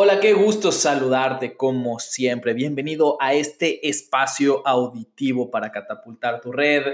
Hola, 0.00 0.20
qué 0.20 0.32
gusto 0.32 0.70
saludarte 0.70 1.56
como 1.56 1.98
siempre. 1.98 2.54
Bienvenido 2.54 3.16
a 3.20 3.34
este 3.34 3.88
espacio 3.88 4.64
auditivo 4.64 5.50
para 5.50 5.72
catapultar 5.72 6.40
tu 6.40 6.52
red. 6.52 6.84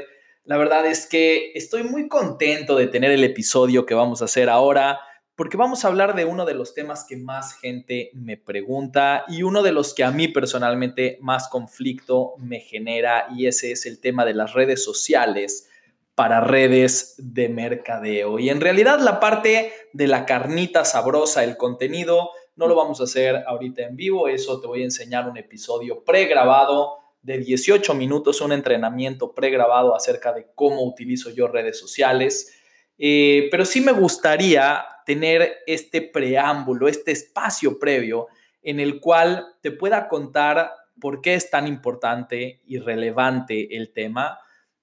La 0.45 0.57
verdad 0.57 0.87
es 0.87 1.07
que 1.07 1.53
estoy 1.55 1.83
muy 1.83 2.09
contento 2.09 2.77
de 2.77 2.87
tener 2.87 3.11
el 3.11 3.23
episodio 3.23 3.85
que 3.85 3.93
vamos 3.93 4.23
a 4.23 4.25
hacer 4.25 4.49
ahora 4.49 5.01
porque 5.35 5.59
vamos 5.59 5.85
a 5.85 5.89
hablar 5.89 6.15
de 6.15 6.25
uno 6.25 6.47
de 6.47 6.55
los 6.55 6.73
temas 6.73 7.05
que 7.07 7.19
más 7.19 7.61
gente 7.61 8.09
me 8.15 8.39
pregunta 8.39 9.27
y 9.29 9.43
uno 9.43 9.63
de 9.63 9.73
los 9.73 9.93
que 9.93 10.03
a 10.03 10.11
mí 10.11 10.29
personalmente 10.29 11.19
más 11.21 11.49
conflicto 11.49 12.33
me 12.39 12.61
genera 12.61 13.27
y 13.37 13.49
ese 13.49 13.73
es 13.73 13.85
el 13.85 14.01
tema 14.01 14.25
de 14.25 14.33
las 14.33 14.55
redes 14.55 14.83
sociales 14.83 15.69
para 16.15 16.41
redes 16.41 17.17
de 17.19 17.51
mercadeo. 17.51 18.39
Y 18.39 18.49
en 18.49 18.63
realidad 18.63 18.99
la 19.01 19.21
parte 19.21 19.73
de 19.93 20.07
la 20.07 20.25
carnita 20.25 20.87
sabrosa, 20.87 21.45
el 21.45 21.59
contenido, 21.59 22.31
no 22.57 22.67
lo 22.67 22.75
vamos 22.75 23.01
a 23.01 23.05
hacer 23.05 23.43
ahorita 23.47 23.83
en 23.83 23.97
vivo, 23.97 24.29
eso 24.29 24.61
te 24.61 24.67
voy 24.67 24.83
a 24.83 24.85
enseñar 24.85 25.29
un 25.29 25.37
episodio 25.37 26.05
pregrabado 26.05 26.99
de 27.23 27.39
18 27.39 27.95
minutos, 27.95 28.41
un 28.41 28.53
entrenamiento 28.53 29.35
pregrabado 29.35 29.97
acerca 29.97 30.33
de 30.33 30.47
cómo 30.55 30.83
utilizo 30.83 31.31
yo 31.31 31.49
redes 31.49 31.79
sociales. 31.79 32.55
Eh, 32.99 33.49
pero 33.51 33.65
sí 33.65 33.81
me 33.81 33.93
gustaría 33.93 34.85
tener 35.07 35.59
este 35.67 36.03
preámbulo, 36.03 36.87
este 36.87 37.13
espacio 37.13 37.79
previo 37.79 38.29
en 38.63 38.79
el 38.79 39.01
cual 39.01 39.57
te 39.61 39.71
pueda 39.71 40.07
contar 40.09 40.73
por 41.01 41.21
qué 41.21 41.35
es 41.35 41.51
tan 41.51 41.67
importante 41.67 42.61
y 42.67 42.79
relevante 42.79 43.77
el 43.77 43.93
tema. 43.93 44.39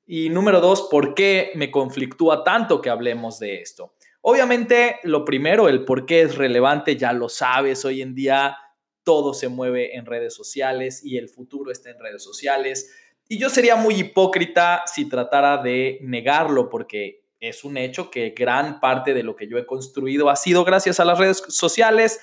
Y 0.05 0.29
número 0.29 0.59
dos, 0.59 0.87
por 0.89 1.13
qué 1.13 1.51
me 1.55 1.71
conflictúa 1.71 2.43
tanto 2.43 2.81
que 2.81 2.89
hablemos 2.89 3.39
de 3.39 3.61
esto. 3.61 3.93
Obviamente, 4.21 4.99
lo 5.03 5.25
primero, 5.25 5.67
el 5.67 5.83
por 5.83 6.05
qué 6.05 6.21
es 6.21 6.35
relevante, 6.35 6.95
ya 6.95 7.11
lo 7.11 7.27
sabes, 7.27 7.83
hoy 7.85 8.01
en 8.01 8.13
día 8.13 8.55
todo 9.03 9.33
se 9.33 9.47
mueve 9.47 9.95
en 9.95 10.05
redes 10.05 10.35
sociales 10.35 11.03
y 11.03 11.17
el 11.17 11.27
futuro 11.27 11.71
está 11.71 11.89
en 11.89 11.99
redes 11.99 12.23
sociales. 12.23 12.95
Y 13.27 13.39
yo 13.39 13.49
sería 13.49 13.75
muy 13.75 13.95
hipócrita 13.95 14.83
si 14.85 15.09
tratara 15.09 15.57
de 15.57 15.99
negarlo, 16.01 16.69
porque 16.69 17.23
es 17.39 17.63
un 17.63 17.77
hecho 17.77 18.11
que 18.11 18.31
gran 18.37 18.79
parte 18.79 19.13
de 19.13 19.23
lo 19.23 19.35
que 19.35 19.47
yo 19.47 19.57
he 19.57 19.65
construido 19.65 20.29
ha 20.29 20.35
sido 20.35 20.63
gracias 20.63 20.99
a 20.99 21.05
las 21.05 21.17
redes 21.17 21.43
sociales. 21.47 22.21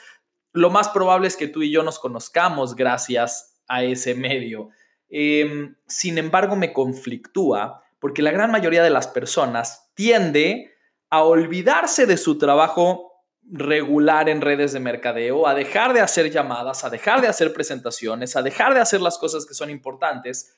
Lo 0.52 0.70
más 0.70 0.91
probable 0.91 1.26
es 1.26 1.36
que 1.36 1.48
tú 1.48 1.62
y 1.62 1.72
yo 1.72 1.82
nos 1.82 1.98
conozcamos 1.98 2.76
gracias 2.76 3.60
a 3.66 3.82
ese 3.82 4.14
medio. 4.14 4.69
Em, 5.08 5.76
sin 5.88 6.19
embargo, 6.19 6.54
me 6.54 6.72
conflictúa 6.72 7.82
porque 7.98 8.22
la 8.22 8.30
gran 8.30 8.52
mayoría 8.52 8.82
de 8.82 8.91
las 8.91 9.08
personas 9.08 9.91
tiende 9.94 10.72
a 11.10 11.22
olvidarse 11.22 12.06
de 12.06 12.16
su 12.16 12.38
trabajo 12.38 13.08
regular 13.50 14.28
en 14.28 14.40
redes 14.40 14.72
de 14.72 14.80
mercadeo, 14.80 15.46
a 15.46 15.54
dejar 15.54 15.94
de 15.94 16.00
hacer 16.00 16.30
llamadas, 16.30 16.84
a 16.84 16.90
dejar 16.90 17.20
de 17.20 17.28
hacer 17.28 17.52
presentaciones, 17.52 18.36
a 18.36 18.42
dejar 18.42 18.74
de 18.74 18.80
hacer 18.80 19.00
las 19.00 19.18
cosas 19.18 19.46
que 19.46 19.54
son 19.54 19.70
importantes 19.70 20.54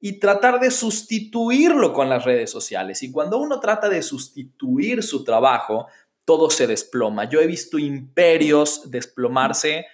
y 0.00 0.18
tratar 0.18 0.58
de 0.60 0.70
sustituirlo 0.70 1.92
con 1.92 2.08
las 2.08 2.24
redes 2.24 2.50
sociales. 2.50 3.02
Y 3.02 3.12
cuando 3.12 3.36
uno 3.36 3.60
trata 3.60 3.90
de 3.90 4.02
sustituir 4.02 5.02
su 5.02 5.24
trabajo, 5.24 5.86
todo 6.24 6.48
se 6.48 6.66
desploma. 6.66 7.28
Yo 7.28 7.40
he 7.40 7.46
visto 7.46 7.78
imperios 7.78 8.90
desplomarse 8.90 9.86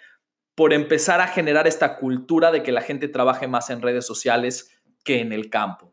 por 0.54 0.72
empezar 0.72 1.20
a 1.20 1.26
generar 1.26 1.66
esta 1.66 1.96
cultura 1.96 2.52
de 2.52 2.62
que 2.62 2.72
la 2.72 2.82
gente 2.82 3.08
trabaje 3.08 3.48
más 3.48 3.70
en 3.70 3.82
redes 3.82 4.06
sociales 4.06 4.70
que 5.02 5.20
en 5.20 5.32
el 5.32 5.50
campo. 5.50 5.92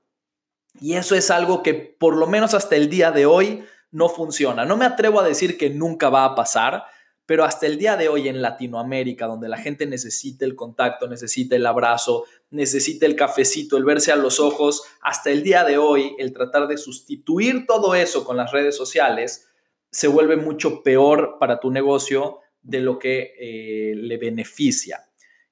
Y 0.79 0.93
eso 0.93 1.15
es 1.15 1.31
algo 1.31 1.63
que 1.63 1.73
por 1.73 2.15
lo 2.15 2.27
menos 2.27 2.53
hasta 2.53 2.75
el 2.75 2.89
día 2.89 3.11
de 3.11 3.25
hoy 3.25 3.65
no 3.93 4.09
funciona. 4.09 4.65
No 4.65 4.75
me 4.75 4.85
atrevo 4.85 5.21
a 5.21 5.27
decir 5.27 5.57
que 5.57 5.69
nunca 5.69 6.09
va 6.09 6.25
a 6.25 6.35
pasar, 6.35 6.83
pero 7.25 7.45
hasta 7.45 7.67
el 7.67 7.77
día 7.77 7.95
de 7.95 8.09
hoy 8.09 8.27
en 8.27 8.41
Latinoamérica, 8.41 9.27
donde 9.27 9.47
la 9.47 9.57
gente 9.57 9.85
necesita 9.85 10.43
el 10.45 10.55
contacto, 10.55 11.07
necesita 11.07 11.55
el 11.55 11.65
abrazo, 11.65 12.25
necesita 12.49 13.05
el 13.05 13.15
cafecito, 13.15 13.77
el 13.77 13.85
verse 13.85 14.11
a 14.11 14.17
los 14.17 14.39
ojos, 14.39 14.83
hasta 15.01 15.29
el 15.29 15.43
día 15.43 15.63
de 15.63 15.77
hoy 15.77 16.15
el 16.17 16.33
tratar 16.33 16.67
de 16.67 16.77
sustituir 16.77 17.65
todo 17.67 17.95
eso 17.95 18.25
con 18.25 18.35
las 18.35 18.51
redes 18.51 18.75
sociales 18.75 19.47
se 19.91 20.07
vuelve 20.07 20.37
mucho 20.37 20.81
peor 20.81 21.37
para 21.39 21.59
tu 21.59 21.69
negocio 21.69 22.39
de 22.63 22.79
lo 22.79 22.97
que 22.97 23.35
eh, 23.39 23.93
le 23.95 24.17
beneficia. 24.17 25.05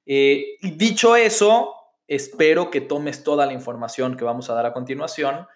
Eh, 0.04 0.58
y 0.60 0.72
dicho 0.72 1.14
eso, 1.14 1.74
espero 2.08 2.70
que 2.70 2.80
tomes 2.80 3.22
toda 3.22 3.46
la 3.46 3.52
información 3.52 4.16
que 4.16 4.24
vamos 4.24 4.50
a 4.50 4.54
dar 4.54 4.66
a 4.66 4.72
continuación 4.72 5.46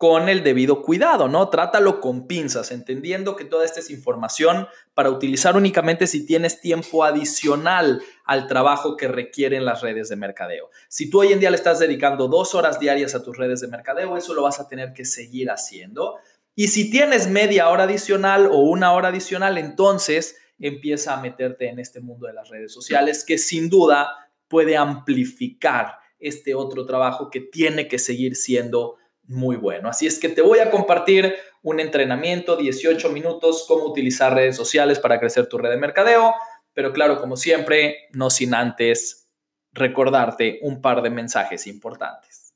con 0.00 0.30
el 0.30 0.42
debido 0.42 0.80
cuidado, 0.80 1.28
¿no? 1.28 1.50
Trátalo 1.50 2.00
con 2.00 2.26
pinzas, 2.26 2.70
entendiendo 2.70 3.36
que 3.36 3.44
toda 3.44 3.66
esta 3.66 3.80
es 3.80 3.90
información 3.90 4.66
para 4.94 5.10
utilizar 5.10 5.58
únicamente 5.58 6.06
si 6.06 6.24
tienes 6.24 6.62
tiempo 6.62 7.04
adicional 7.04 8.00
al 8.24 8.46
trabajo 8.46 8.96
que 8.96 9.08
requieren 9.08 9.66
las 9.66 9.82
redes 9.82 10.08
de 10.08 10.16
mercadeo. 10.16 10.70
Si 10.88 11.10
tú 11.10 11.20
hoy 11.20 11.34
en 11.34 11.40
día 11.40 11.50
le 11.50 11.58
estás 11.58 11.80
dedicando 11.80 12.28
dos 12.28 12.54
horas 12.54 12.80
diarias 12.80 13.14
a 13.14 13.22
tus 13.22 13.36
redes 13.36 13.60
de 13.60 13.68
mercadeo, 13.68 14.16
eso 14.16 14.32
lo 14.32 14.44
vas 14.44 14.58
a 14.58 14.68
tener 14.68 14.94
que 14.94 15.04
seguir 15.04 15.50
haciendo. 15.50 16.16
Y 16.54 16.68
si 16.68 16.90
tienes 16.90 17.28
media 17.28 17.68
hora 17.68 17.84
adicional 17.84 18.46
o 18.46 18.56
una 18.56 18.94
hora 18.94 19.08
adicional, 19.08 19.58
entonces 19.58 20.38
empieza 20.58 21.12
a 21.12 21.20
meterte 21.20 21.68
en 21.68 21.78
este 21.78 22.00
mundo 22.00 22.26
de 22.26 22.32
las 22.32 22.48
redes 22.48 22.72
sociales 22.72 23.22
que 23.22 23.36
sin 23.36 23.68
duda 23.68 24.30
puede 24.48 24.78
amplificar 24.78 25.98
este 26.18 26.54
otro 26.54 26.86
trabajo 26.86 27.28
que 27.28 27.40
tiene 27.40 27.86
que 27.86 27.98
seguir 27.98 28.34
siendo 28.34 28.96
muy 29.30 29.56
bueno. 29.56 29.88
Así 29.88 30.06
es 30.06 30.18
que 30.18 30.28
te 30.28 30.42
voy 30.42 30.58
a 30.58 30.70
compartir 30.70 31.36
un 31.62 31.78
entrenamiento, 31.78 32.56
18 32.56 33.10
minutos, 33.10 33.64
cómo 33.68 33.84
utilizar 33.84 34.34
redes 34.34 34.56
sociales 34.56 34.98
para 34.98 35.20
crecer 35.20 35.46
tu 35.46 35.56
red 35.56 35.70
de 35.70 35.76
mercadeo, 35.76 36.34
pero 36.74 36.92
claro, 36.92 37.20
como 37.20 37.36
siempre, 37.36 38.08
no 38.12 38.28
sin 38.28 38.54
antes 38.54 39.28
recordarte 39.72 40.58
un 40.62 40.82
par 40.82 41.00
de 41.00 41.10
mensajes 41.10 41.68
importantes. 41.68 42.54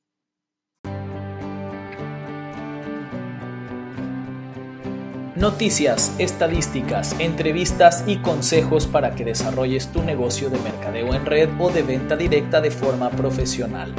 Noticias, 5.37 6.15
estadísticas, 6.19 7.15
entrevistas 7.21 8.05
y 8.06 8.19
consejos 8.19 8.87
para 8.87 9.15
que 9.15 9.25
desarrolles 9.25 9.93
tu 9.93 10.03
negocio 10.03 10.51
de 10.51 10.59
mercadeo 10.59 11.15
en 11.15 11.27
red 11.27 11.51
o 11.61 11.71
de 11.71 11.83
venta 11.83 12.17
directa 12.17 12.61
de 12.61 12.71
forma 12.71 13.11
profesional. 13.11 13.95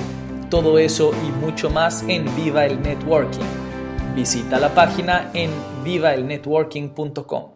Todo 0.49 0.77
eso 0.77 1.11
y 1.25 1.31
mucho 1.43 1.71
más 1.71 2.03
en 2.07 2.25
Viva 2.35 2.65
el 2.65 2.79
Networking. 2.81 3.45
Visita 4.15 4.59
la 4.59 4.73
página 4.75 5.31
en 5.33 5.49
vivaelnetworking.com. 5.83 7.51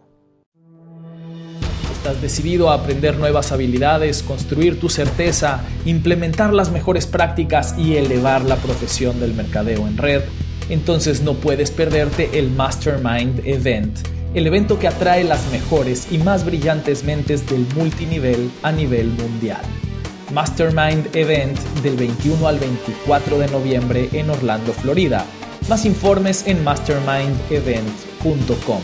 Estás 1.92 2.22
decidido 2.22 2.72
a 2.72 2.76
aprender 2.76 3.18
nuevas 3.18 3.52
habilidades, 3.52 4.24
construir 4.24 4.80
tu 4.80 4.90
certeza, 4.90 5.62
implementar 5.86 6.52
las 6.52 6.72
mejores 6.72 7.06
prácticas 7.06 7.78
y 7.78 7.98
elevar 7.98 8.44
la 8.44 8.56
profesión 8.56 9.20
del 9.20 9.36
mercadeo 9.36 9.88
en 9.88 9.98
red. 9.98 10.24
Entonces 10.70 11.22
no 11.22 11.36
puedes 11.36 11.70
perderte 11.70 12.40
el 12.40 12.50
Mastermind 12.50 13.46
Event, 13.46 14.00
el 14.34 14.48
evento 14.48 14.80
que 14.80 14.88
atrae 14.88 15.24
las 15.24 15.52
mejores 15.52 16.12
y 16.12 16.18
más 16.18 16.44
brillantes 16.44 17.04
mentes 17.04 17.48
del 17.48 17.68
multinivel 17.76 18.50
a 18.64 18.72
nivel 18.72 19.10
mundial. 19.10 19.62
Mastermind 20.32 21.16
Event 21.16 21.58
del 21.82 21.98
21 21.98 22.48
al 22.48 22.60
24 22.60 23.40
de 23.40 23.48
noviembre 23.48 24.10
en 24.14 24.30
Orlando, 24.30 24.74
Florida. 24.74 25.26
Más 25.68 25.86
informes 25.86 26.46
en 26.48 26.64
mastermindevent.com. 26.64 28.82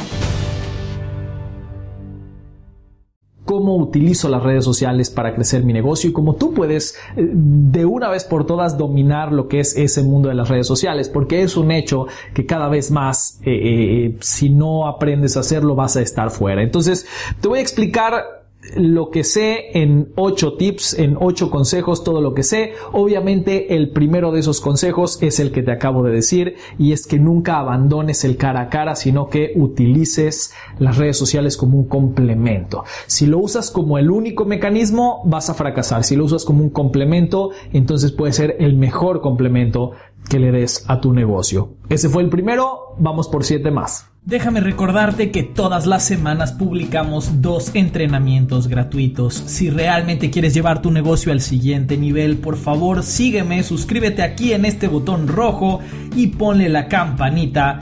cómo 3.56 3.78
utilizo 3.78 4.28
las 4.28 4.44
redes 4.44 4.66
sociales 4.66 5.10
para 5.10 5.34
crecer 5.34 5.64
mi 5.64 5.72
negocio 5.72 6.10
y 6.10 6.14
cómo 6.14 6.36
tú 6.36 6.54
puedes 6.54 6.96
eh, 7.16 7.26
de 7.32 7.86
una 7.86 8.10
vez 8.10 8.26
por 8.26 8.46
todas 8.46 8.78
dominar 8.78 9.32
lo 9.32 9.48
que 9.48 9.62
es 9.62 9.78
ese 9.78 10.04
mundo 10.04 10.28
de 10.28 10.36
las 10.36 10.50
redes 10.50 10.68
sociales, 10.68 11.08
porque 11.08 11.42
es 11.42 11.56
un 11.56 11.72
hecho 11.72 12.06
que 12.34 12.46
cada 12.46 12.68
vez 12.68 12.92
más, 12.92 13.40
eh, 13.44 13.52
eh, 13.54 14.18
si 14.20 14.50
no 14.50 14.88
aprendes 14.88 15.38
a 15.38 15.40
hacerlo, 15.40 15.76
vas 15.76 15.96
a 15.96 16.02
estar 16.02 16.32
fuera. 16.32 16.64
Entonces, 16.64 17.08
te 17.40 17.48
voy 17.48 17.60
a 17.60 17.62
explicar 17.62 18.45
lo 18.76 19.10
que 19.10 19.24
sé 19.24 19.78
en 19.80 20.12
ocho 20.16 20.54
tips, 20.54 20.98
en 21.00 21.18
ocho 21.20 21.50
consejos, 21.50 22.04
todo 22.04 22.22
lo 22.22 22.34
que 22.34 22.44
sé. 22.44 22.74
Obviamente 22.92 23.76
el 23.76 23.90
primero 23.90 24.32
de 24.32 24.40
esos 24.40 24.62
consejos 24.62 25.22
es 25.22 25.40
el 25.40 25.52
que 25.52 25.64
te 25.64 25.72
acabo 25.72 26.04
de 26.04 26.12
decir 26.12 26.56
y 26.78 26.92
es 26.92 27.08
que 27.08 27.20
nunca 27.20 27.60
abandones 27.60 28.24
el 28.24 28.38
cara 28.38 28.62
a 28.62 28.70
cara, 28.70 28.96
sino 28.96 29.30
que 29.30 29.54
utilices 29.56 30.54
las 30.80 30.98
redes 30.98 31.18
sociales 31.18 31.58
como 31.58 31.78
un 31.78 31.88
complemento. 31.88 32.84
Si 33.08 33.26
lo 33.26 33.40
usas 33.40 33.72
como 33.72 33.98
el 33.98 34.10
único 34.10 34.46
mecanismo, 34.46 35.22
vas 35.26 35.50
a 35.50 35.54
fracasar. 35.54 36.04
Si 36.04 36.16
lo 36.16 36.26
usas 36.26 36.46
como 36.46 36.64
un 36.64 36.70
complemento, 36.70 37.52
entonces 37.74 38.12
puede 38.12 38.34
ser 38.34 38.58
el 38.60 38.76
mejor 38.78 39.22
complemento 39.22 39.92
que 40.30 40.40
le 40.40 40.52
des 40.52 40.86
a 40.88 41.00
tu 41.00 41.14
negocio. 41.14 41.76
Ese 41.90 42.10
fue 42.10 42.24
el 42.24 42.30
primero, 42.30 42.96
vamos 42.98 43.28
por 43.28 43.44
siete 43.44 43.72
más. 43.72 44.15
Déjame 44.26 44.60
recordarte 44.60 45.30
que 45.30 45.44
todas 45.44 45.86
las 45.86 46.04
semanas 46.04 46.52
publicamos 46.52 47.44
dos 47.44 47.76
entrenamientos 47.76 48.68
gratuitos. 48.68 49.36
Si 49.36 49.70
realmente 49.70 50.32
quieres 50.32 50.56
llevar 50.56 50.82
tu 50.82 50.90
negocio 50.90 51.32
al 51.32 51.42
siguiente 51.42 51.96
nivel, 51.96 52.38
por 52.38 52.58
favor 52.58 53.04
sígueme, 53.04 53.62
suscríbete 53.62 54.24
aquí 54.24 54.54
en 54.54 54.66
este 54.66 54.88
botón 54.88 55.28
rojo 55.28 55.80
y 56.16 56.26
ponle 56.26 56.70
la 56.70 56.88
campanita 56.88 57.78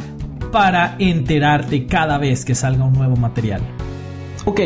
para 0.51 0.97
enterarte 0.99 1.85
cada 1.85 2.17
vez 2.17 2.43
que 2.43 2.55
salga 2.55 2.83
un 2.83 2.93
nuevo 2.93 3.15
material. 3.15 3.61
Ok, 4.43 4.59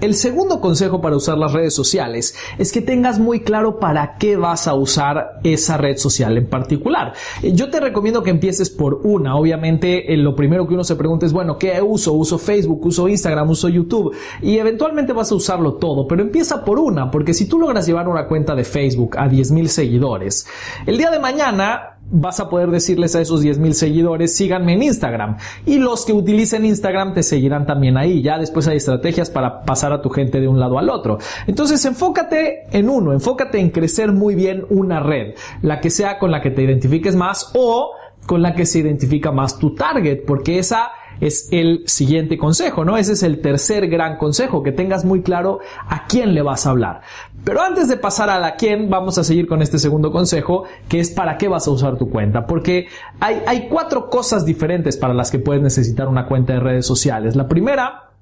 el 0.00 0.14
segundo 0.14 0.60
consejo 0.60 1.00
para 1.00 1.16
usar 1.16 1.38
las 1.38 1.52
redes 1.52 1.74
sociales 1.74 2.34
es 2.58 2.72
que 2.72 2.80
tengas 2.80 3.18
muy 3.18 3.40
claro 3.40 3.78
para 3.78 4.16
qué 4.18 4.36
vas 4.36 4.66
a 4.68 4.74
usar 4.74 5.40
esa 5.44 5.76
red 5.76 5.96
social 5.96 6.36
en 6.36 6.46
particular. 6.46 7.14
Yo 7.42 7.70
te 7.70 7.80
recomiendo 7.80 8.22
que 8.22 8.30
empieces 8.30 8.70
por 8.70 9.00
una. 9.04 9.36
Obviamente, 9.36 10.12
eh, 10.12 10.16
lo 10.16 10.34
primero 10.34 10.66
que 10.66 10.74
uno 10.74 10.84
se 10.84 10.96
pregunta 10.96 11.26
es, 11.26 11.32
bueno, 11.32 11.58
¿qué 11.58 11.80
uso? 11.80 12.12
Uso 12.12 12.38
Facebook, 12.38 12.84
uso 12.84 13.08
Instagram, 13.08 13.50
uso 13.50 13.68
YouTube 13.68 14.14
y 14.42 14.58
eventualmente 14.58 15.12
vas 15.12 15.30
a 15.32 15.34
usarlo 15.34 15.74
todo, 15.74 16.06
pero 16.06 16.22
empieza 16.22 16.64
por 16.64 16.78
una, 16.78 17.10
porque 17.10 17.34
si 17.34 17.46
tú 17.46 17.58
logras 17.58 17.86
llevar 17.86 18.08
una 18.08 18.26
cuenta 18.26 18.54
de 18.54 18.64
Facebook 18.64 19.16
a 19.18 19.28
10.000 19.28 19.66
seguidores, 19.66 20.46
el 20.86 20.98
día 20.98 21.10
de 21.10 21.18
mañana 21.18 21.93
vas 22.14 22.38
a 22.38 22.48
poder 22.48 22.70
decirles 22.70 23.16
a 23.16 23.20
esos 23.20 23.44
10.000 23.44 23.72
seguidores, 23.72 24.36
síganme 24.36 24.74
en 24.74 24.84
Instagram. 24.84 25.36
Y 25.66 25.78
los 25.78 26.06
que 26.06 26.12
utilicen 26.12 26.64
Instagram 26.64 27.12
te 27.12 27.22
seguirán 27.22 27.66
también 27.66 27.96
ahí. 27.96 28.22
Ya 28.22 28.38
después 28.38 28.68
hay 28.68 28.76
estrategias 28.76 29.30
para 29.30 29.62
pasar 29.62 29.92
a 29.92 30.00
tu 30.00 30.10
gente 30.10 30.40
de 30.40 30.46
un 30.46 30.60
lado 30.60 30.78
al 30.78 30.88
otro. 30.88 31.18
Entonces 31.46 31.84
enfócate 31.84 32.64
en 32.70 32.88
uno, 32.88 33.12
enfócate 33.12 33.58
en 33.58 33.70
crecer 33.70 34.12
muy 34.12 34.36
bien 34.36 34.64
una 34.70 35.00
red, 35.00 35.34
la 35.60 35.80
que 35.80 35.90
sea 35.90 36.18
con 36.18 36.30
la 36.30 36.40
que 36.40 36.50
te 36.50 36.62
identifiques 36.62 37.16
más 37.16 37.50
o 37.54 37.90
con 38.26 38.40
la 38.42 38.54
que 38.54 38.64
se 38.64 38.78
identifica 38.78 39.32
más 39.32 39.58
tu 39.58 39.74
target, 39.74 40.24
porque 40.24 40.58
esa 40.58 40.90
es 41.26 41.48
el 41.52 41.84
siguiente 41.86 42.36
consejo, 42.36 42.84
¿no? 42.84 42.98
Ese 42.98 43.14
es 43.14 43.22
el 43.22 43.40
tercer 43.40 43.88
gran 43.88 44.18
consejo, 44.18 44.62
que 44.62 44.72
tengas 44.72 45.04
muy 45.04 45.22
claro 45.22 45.60
a 45.88 46.06
quién 46.06 46.34
le 46.34 46.42
vas 46.42 46.66
a 46.66 46.70
hablar. 46.70 47.00
Pero 47.44 47.62
antes 47.62 47.88
de 47.88 47.96
pasar 47.96 48.28
a 48.28 48.38
la 48.38 48.56
quién, 48.56 48.90
vamos 48.90 49.16
a 49.16 49.24
seguir 49.24 49.46
con 49.46 49.62
este 49.62 49.78
segundo 49.78 50.12
consejo, 50.12 50.64
que 50.88 51.00
es 51.00 51.10
para 51.10 51.38
qué 51.38 51.48
vas 51.48 51.66
a 51.66 51.70
usar 51.70 51.96
tu 51.96 52.10
cuenta. 52.10 52.46
Porque 52.46 52.88
hay, 53.20 53.42
hay 53.46 53.68
cuatro 53.68 54.10
cosas 54.10 54.44
diferentes 54.44 54.96
para 54.98 55.14
las 55.14 55.30
que 55.30 55.38
puedes 55.38 55.62
necesitar 55.62 56.08
una 56.08 56.26
cuenta 56.26 56.52
de 56.52 56.60
redes 56.60 56.86
sociales. 56.86 57.36
La 57.36 57.48
primera 57.48 58.13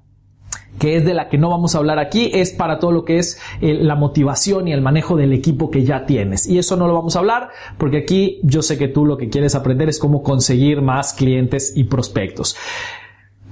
que 0.79 0.97
es 0.97 1.05
de 1.05 1.13
la 1.13 1.29
que 1.29 1.37
no 1.37 1.49
vamos 1.49 1.75
a 1.75 1.77
hablar 1.77 1.99
aquí, 1.99 2.31
es 2.33 2.51
para 2.51 2.79
todo 2.79 2.91
lo 2.91 3.05
que 3.05 3.19
es 3.19 3.39
eh, 3.61 3.73
la 3.73 3.95
motivación 3.95 4.67
y 4.67 4.73
el 4.73 4.81
manejo 4.81 5.15
del 5.15 5.33
equipo 5.33 5.69
que 5.69 5.83
ya 5.83 6.05
tienes. 6.05 6.47
Y 6.47 6.57
eso 6.57 6.75
no 6.75 6.87
lo 6.87 6.93
vamos 6.93 7.15
a 7.15 7.19
hablar 7.19 7.49
porque 7.77 7.97
aquí 7.97 8.39
yo 8.43 8.61
sé 8.61 8.77
que 8.77 8.87
tú 8.87 9.05
lo 9.05 9.17
que 9.17 9.29
quieres 9.29 9.55
aprender 9.55 9.89
es 9.89 9.99
cómo 9.99 10.23
conseguir 10.23 10.81
más 10.81 11.13
clientes 11.13 11.73
y 11.75 11.85
prospectos. 11.85 12.55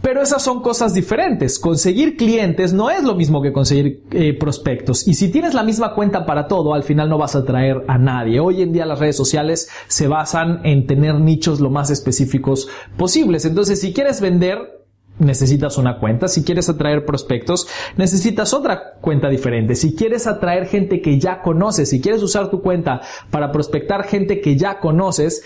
Pero 0.01 0.23
esas 0.23 0.41
son 0.41 0.61
cosas 0.61 0.95
diferentes. 0.95 1.59
Conseguir 1.59 2.17
clientes 2.17 2.73
no 2.73 2.89
es 2.89 3.03
lo 3.03 3.13
mismo 3.13 3.41
que 3.41 3.53
conseguir 3.53 4.03
eh, 4.11 4.33
prospectos. 4.33 5.07
Y 5.07 5.13
si 5.13 5.29
tienes 5.29 5.53
la 5.53 5.61
misma 5.61 5.93
cuenta 5.93 6.25
para 6.25 6.47
todo, 6.47 6.73
al 6.73 6.81
final 6.81 7.07
no 7.07 7.19
vas 7.19 7.35
a 7.35 7.39
atraer 7.39 7.83
a 7.87 7.99
nadie. 7.99 8.39
Hoy 8.39 8.63
en 8.63 8.73
día 8.73 8.87
las 8.87 8.97
redes 8.97 9.15
sociales 9.15 9.69
se 9.87 10.07
basan 10.07 10.61
en 10.63 10.87
tener 10.87 11.19
nichos 11.19 11.59
lo 11.59 11.69
más 11.69 11.91
específicos 11.91 12.67
posibles. 12.97 13.45
Entonces, 13.45 13.79
si 13.79 13.93
quieres 13.93 14.21
vender, 14.21 14.80
necesitas 15.21 15.77
una 15.77 15.97
cuenta. 15.99 16.27
Si 16.27 16.43
quieres 16.43 16.69
atraer 16.69 17.05
prospectos, 17.05 17.67
necesitas 17.95 18.53
otra 18.53 18.93
cuenta 18.99 19.29
diferente. 19.29 19.75
Si 19.75 19.95
quieres 19.95 20.27
atraer 20.27 20.67
gente 20.67 21.01
que 21.01 21.19
ya 21.19 21.41
conoces, 21.41 21.89
si 21.89 22.01
quieres 22.01 22.21
usar 22.21 22.49
tu 22.49 22.61
cuenta 22.61 23.01
para 23.29 23.51
prospectar 23.51 24.03
gente 24.03 24.41
que 24.41 24.57
ya 24.57 24.79
conoces, 24.79 25.43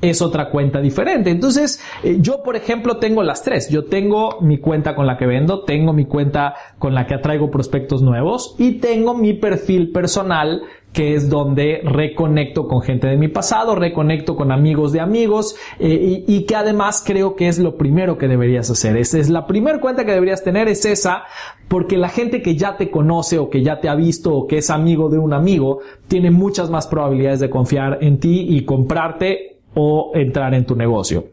es 0.00 0.22
otra 0.22 0.50
cuenta 0.50 0.80
diferente. 0.80 1.30
Entonces, 1.30 1.80
eh, 2.02 2.18
yo, 2.20 2.42
por 2.42 2.56
ejemplo, 2.56 2.96
tengo 2.96 3.22
las 3.22 3.42
tres. 3.42 3.68
Yo 3.68 3.84
tengo 3.84 4.40
mi 4.40 4.58
cuenta 4.58 4.94
con 4.94 5.06
la 5.06 5.16
que 5.16 5.26
vendo, 5.26 5.64
tengo 5.64 5.92
mi 5.92 6.06
cuenta 6.06 6.54
con 6.78 6.94
la 6.94 7.06
que 7.06 7.14
atraigo 7.14 7.50
prospectos 7.50 8.02
nuevos 8.02 8.54
y 8.58 8.78
tengo 8.78 9.14
mi 9.14 9.34
perfil 9.34 9.92
personal 9.92 10.62
que 10.92 11.14
es 11.14 11.28
donde 11.28 11.80
reconecto 11.84 12.66
con 12.66 12.82
gente 12.82 13.06
de 13.06 13.16
mi 13.16 13.28
pasado, 13.28 13.76
reconecto 13.76 14.34
con 14.34 14.50
amigos 14.50 14.92
de 14.92 15.00
amigos 15.00 15.54
eh, 15.78 16.24
y, 16.26 16.44
que 16.46 16.56
además 16.56 17.02
creo 17.06 17.36
que 17.36 17.48
es 17.48 17.58
lo 17.58 17.76
primero 17.76 18.18
que 18.18 18.26
deberías 18.26 18.70
hacer. 18.70 18.96
Esa 18.96 19.18
es 19.18 19.30
la 19.30 19.46
primera 19.46 19.80
cuenta 19.80 20.04
que 20.04 20.12
deberías 20.12 20.42
tener, 20.42 20.66
es 20.68 20.84
esa, 20.84 21.24
porque 21.68 21.96
la 21.96 22.08
gente 22.08 22.42
que 22.42 22.56
ya 22.56 22.76
te 22.76 22.90
conoce 22.90 23.38
o 23.38 23.50
que 23.50 23.62
ya 23.62 23.80
te 23.80 23.88
ha 23.88 23.94
visto 23.94 24.34
o 24.34 24.46
que 24.48 24.58
es 24.58 24.70
amigo 24.70 25.08
de 25.08 25.18
un 25.18 25.32
amigo 25.32 25.78
tiene 26.08 26.32
muchas 26.32 26.70
más 26.70 26.88
probabilidades 26.88 27.38
de 27.38 27.50
confiar 27.50 27.98
en 28.00 28.18
ti 28.18 28.46
y 28.48 28.64
comprarte 28.64 29.49
o 29.74 30.12
entrar 30.14 30.54
en 30.54 30.66
tu 30.66 30.76
negocio. 30.76 31.24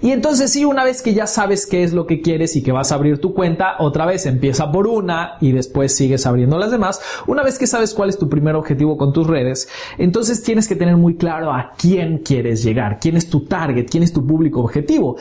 Y 0.00 0.10
entonces 0.10 0.52
sí, 0.52 0.64
una 0.64 0.84
vez 0.84 1.02
que 1.02 1.14
ya 1.14 1.26
sabes 1.26 1.66
qué 1.66 1.84
es 1.84 1.92
lo 1.92 2.06
que 2.06 2.22
quieres 2.22 2.56
y 2.56 2.62
que 2.62 2.72
vas 2.72 2.90
a 2.90 2.96
abrir 2.96 3.20
tu 3.20 3.34
cuenta, 3.34 3.76
otra 3.78 4.06
vez 4.06 4.26
empieza 4.26 4.72
por 4.72 4.86
una 4.86 5.36
y 5.40 5.52
después 5.52 5.94
sigues 5.94 6.26
abriendo 6.26 6.58
las 6.58 6.70
demás. 6.70 7.00
Una 7.26 7.42
vez 7.42 7.58
que 7.58 7.66
sabes 7.66 7.94
cuál 7.94 8.08
es 8.08 8.18
tu 8.18 8.28
primer 8.28 8.56
objetivo 8.56 8.96
con 8.96 9.12
tus 9.12 9.26
redes, 9.26 9.68
entonces 9.98 10.42
tienes 10.42 10.66
que 10.66 10.76
tener 10.76 10.96
muy 10.96 11.16
claro 11.16 11.52
a 11.52 11.72
quién 11.76 12.18
quieres 12.18 12.64
llegar, 12.64 12.98
quién 13.00 13.16
es 13.16 13.28
tu 13.28 13.44
target, 13.44 13.86
quién 13.88 14.02
es 14.02 14.12
tu 14.12 14.26
público 14.26 14.60
objetivo. 14.60 15.18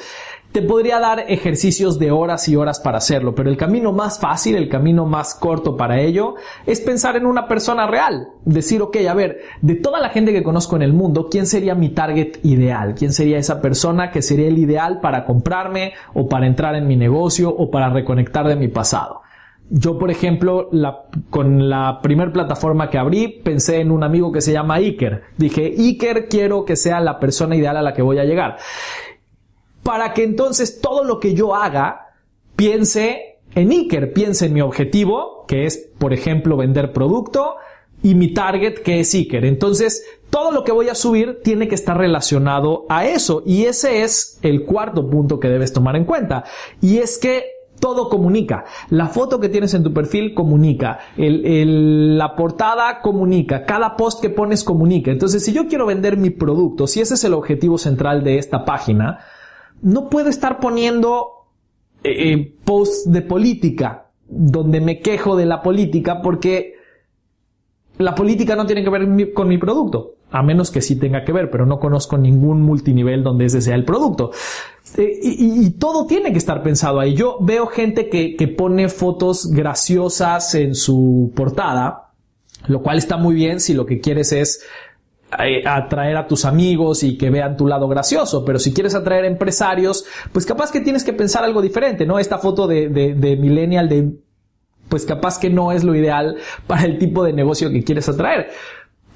Te 0.52 0.62
podría 0.62 1.00
dar 1.00 1.24
ejercicios 1.30 1.98
de 1.98 2.12
horas 2.12 2.50
y 2.50 2.58
horas 2.58 2.82
para 2.82 2.98
hacerlo, 2.98 3.34
pero 3.34 3.50
el 3.50 3.56
camino 3.56 3.94
más 3.94 4.20
fácil, 4.20 4.58
el 4.58 4.68
camino 4.68 5.06
más 5.06 5.34
corto 5.34 5.78
para 5.78 6.02
ello, 6.02 6.36
es 6.66 6.82
pensar 6.82 7.16
en 7.16 7.26
una 7.26 7.48
persona 7.48 7.88
real. 7.88 8.28
Decir, 8.44 8.82
ok, 8.82 8.98
a 9.10 9.14
ver, 9.14 9.40
de 9.62 9.76
toda 9.76 10.02
la 10.02 10.10
gente 10.10 10.34
que 10.34 10.44
conozco 10.44 10.76
en 10.76 10.82
el 10.82 10.92
mundo, 10.92 11.30
¿quién 11.32 11.48
sería 11.48 11.74
mi 11.74 11.88
target 11.88 12.40
ideal? 12.44 12.96
¿Quién 12.96 13.14
sería 13.14 13.38
esa 13.38 13.62
persona 13.62 14.12
que 14.12 14.22
sería 14.22 14.50
el 14.50 14.58
ideal 14.58 15.00
para 15.00 15.24
comprarme 15.24 15.94
o 16.14 16.28
para 16.28 16.48
entrar 16.48 16.76
en 16.76 16.86
mi 16.86 16.98
negocio 16.98 17.50
o 17.50 17.72
para 17.72 17.90
reconectar 17.90 18.46
de 18.46 18.58
mi 18.58 18.68
pasado? 18.68 19.22
Yo, 19.70 19.98
por 19.98 20.12
ejemplo, 20.12 20.70
con 21.30 21.70
la 21.70 22.02
primer 22.02 22.34
plataforma 22.34 22.90
que 22.90 22.98
abrí, 22.98 23.40
pensé 23.42 23.80
en 23.80 23.90
un 23.90 24.04
amigo 24.04 24.34
que 24.34 24.42
se 24.42 24.52
llama 24.52 24.76
Iker. 24.76 25.24
Dije, 25.38 25.74
Iker 25.78 26.28
quiero 26.28 26.66
que 26.66 26.76
sea 26.76 27.00
la 27.00 27.20
persona 27.20 27.56
ideal 27.56 27.78
a 27.78 27.82
la 27.82 27.94
que 27.94 28.02
voy 28.02 28.20
a 28.20 28.26
llegar 28.26 28.58
para 29.84 30.14
que 30.14 30.24
entonces 30.24 30.82
todo 30.82 31.04
lo 31.04 31.20
que 31.20 31.34
yo 31.34 31.56
haga 31.56 32.14
piense 32.56 33.40
en 33.56 33.72
Iker, 33.72 34.14
piense 34.14 34.46
en 34.46 34.54
mi 34.54 34.62
objetivo, 34.62 35.46
que 35.48 35.66
es, 35.66 35.90
por 35.98 36.14
ejemplo, 36.14 36.58
vender 36.58 36.94
producto, 36.94 37.56
y 38.04 38.16
mi 38.16 38.34
target, 38.34 38.76
que 38.80 39.00
es 39.00 39.14
Iker. 39.14 39.46
Entonces, 39.46 40.04
todo 40.30 40.52
lo 40.52 40.64
que 40.64 40.72
voy 40.72 40.90
a 40.90 40.96
subir 40.96 41.42
tiene 41.44 41.68
que 41.68 41.76
estar 41.76 41.98
relacionado 41.98 42.86
a 42.90 43.06
eso. 43.06 43.44
Y 43.46 43.66
ese 43.66 44.04
es 44.04 44.40
el 44.42 44.66
cuarto 44.66 45.10
punto 45.10 45.40
que 45.40 45.50
debes 45.50 45.74
tomar 45.74 45.96
en 45.96 46.06
cuenta. 46.06 46.46
Y 46.82 46.98
es 46.98 47.18
que 47.18 47.44
todo 47.80 48.10
comunica. 48.10 48.64
La 48.90 49.08
foto 49.08 49.40
que 49.40 49.50
tienes 49.50 49.74
en 49.74 49.84
tu 49.84 49.94
perfil 49.94 50.34
comunica. 50.34 51.00
la 51.18 52.36
portada 52.36 53.02
comunica. 53.02 53.66
Cada 53.66 53.98
post 53.98 54.22
que 54.22 54.30
pones 54.30 54.64
comunica. 54.64 55.12
Entonces, 55.12 55.44
si 55.44 55.52
yo 55.52 55.68
quiero 55.68 55.86
vender 55.86 56.18
mi 56.18 56.30
producto, 56.30 56.88
si 56.88 57.02
ese 57.02 57.16
es 57.16 57.24
el 57.24 57.34
objetivo 57.34 57.78
central 57.78 58.24
de 58.24 58.38
esta 58.38 58.64
página, 58.66 59.20
no 59.82 60.10
puedo 60.10 60.30
estar 60.30 60.60
poniendo 60.60 61.48
eh, 62.04 62.34
eh, 62.34 62.56
posts 62.64 63.12
de 63.12 63.22
política 63.22 64.08
donde 64.28 64.80
me 64.80 65.00
quejo 65.00 65.36
de 65.36 65.46
la 65.46 65.62
política 65.62 66.22
porque 66.22 66.76
la 67.98 68.16
política 68.16 68.56
no 68.56 68.66
tiene 68.66 68.84
que 68.84 68.90
ver 68.90 69.34
con 69.34 69.48
mi 69.48 69.58
producto, 69.58 70.16
a 70.32 70.42
menos 70.42 70.72
que 70.72 70.82
sí 70.82 70.96
tenga 70.96 71.24
que 71.24 71.34
ver, 71.34 71.52
pero 71.52 71.66
no 71.66 71.80
conozco 71.80 72.18
ningún 72.18 72.62
multinivel 72.62 73.24
donde 73.24 73.46
ese 73.46 73.62
sea 73.62 73.76
el 73.76 73.86
producto. 73.86 74.32
Eh, 74.98 75.20
y, 75.22 75.70
todo 75.72 76.06
tiene 76.06 76.32
que 76.32 76.38
estar 76.38 76.64
pensado 76.64 77.00
ahí. 77.00 77.14
Yo 77.14 77.38
veo 77.42 77.68
gente 77.68 78.10
que, 78.10 78.36
que 78.36 78.48
pone 78.48 78.90
fotos 78.90 79.52
graciosas 79.52 80.56
en 80.56 80.74
su 80.76 81.32
portada, 81.36 82.12
lo 82.68 82.82
cual 82.82 82.98
está 82.98 83.18
muy 83.18 83.36
bien 83.36 83.60
si 83.60 83.74
lo 83.74 83.86
que 83.86 84.00
quieres 84.00 84.32
es 84.32 84.64
eh, 85.40 85.64
atraer 85.66 86.18
a 86.18 86.28
tus 86.28 86.46
amigos 86.46 87.04
y 87.04 87.18
que 87.18 87.30
vean 87.30 87.58
tu 87.58 87.68
lado 87.68 87.88
gracioso, 87.88 88.44
pero 88.44 88.60
si 88.60 88.74
quieres 88.74 88.96
atraer 88.96 89.26
empresarios, 89.26 90.06
pues 90.32 90.46
capaz 90.46 90.72
que 90.72 90.82
tienes 90.82 91.04
que 91.04 91.14
pensar 91.14 91.44
algo 91.44 91.62
diferente, 91.62 92.06
¿no? 92.06 92.20
Esta 92.20 92.38
foto 92.38 92.68
de, 92.68 92.90
de, 92.90 93.14
de 93.14 93.36
millennial 93.38 93.88
de, 93.88 94.12
pues 94.90 95.06
capaz 95.06 95.40
que 95.40 95.50
no 95.50 95.72
es 95.72 95.84
lo 95.84 95.96
ideal 95.96 96.38
para 96.68 96.84
el 96.84 96.98
tipo 96.98 97.24
de 97.24 97.34
negocio 97.34 97.72
que 97.72 97.84
quieres 97.84 98.10
atraer. 98.10 98.50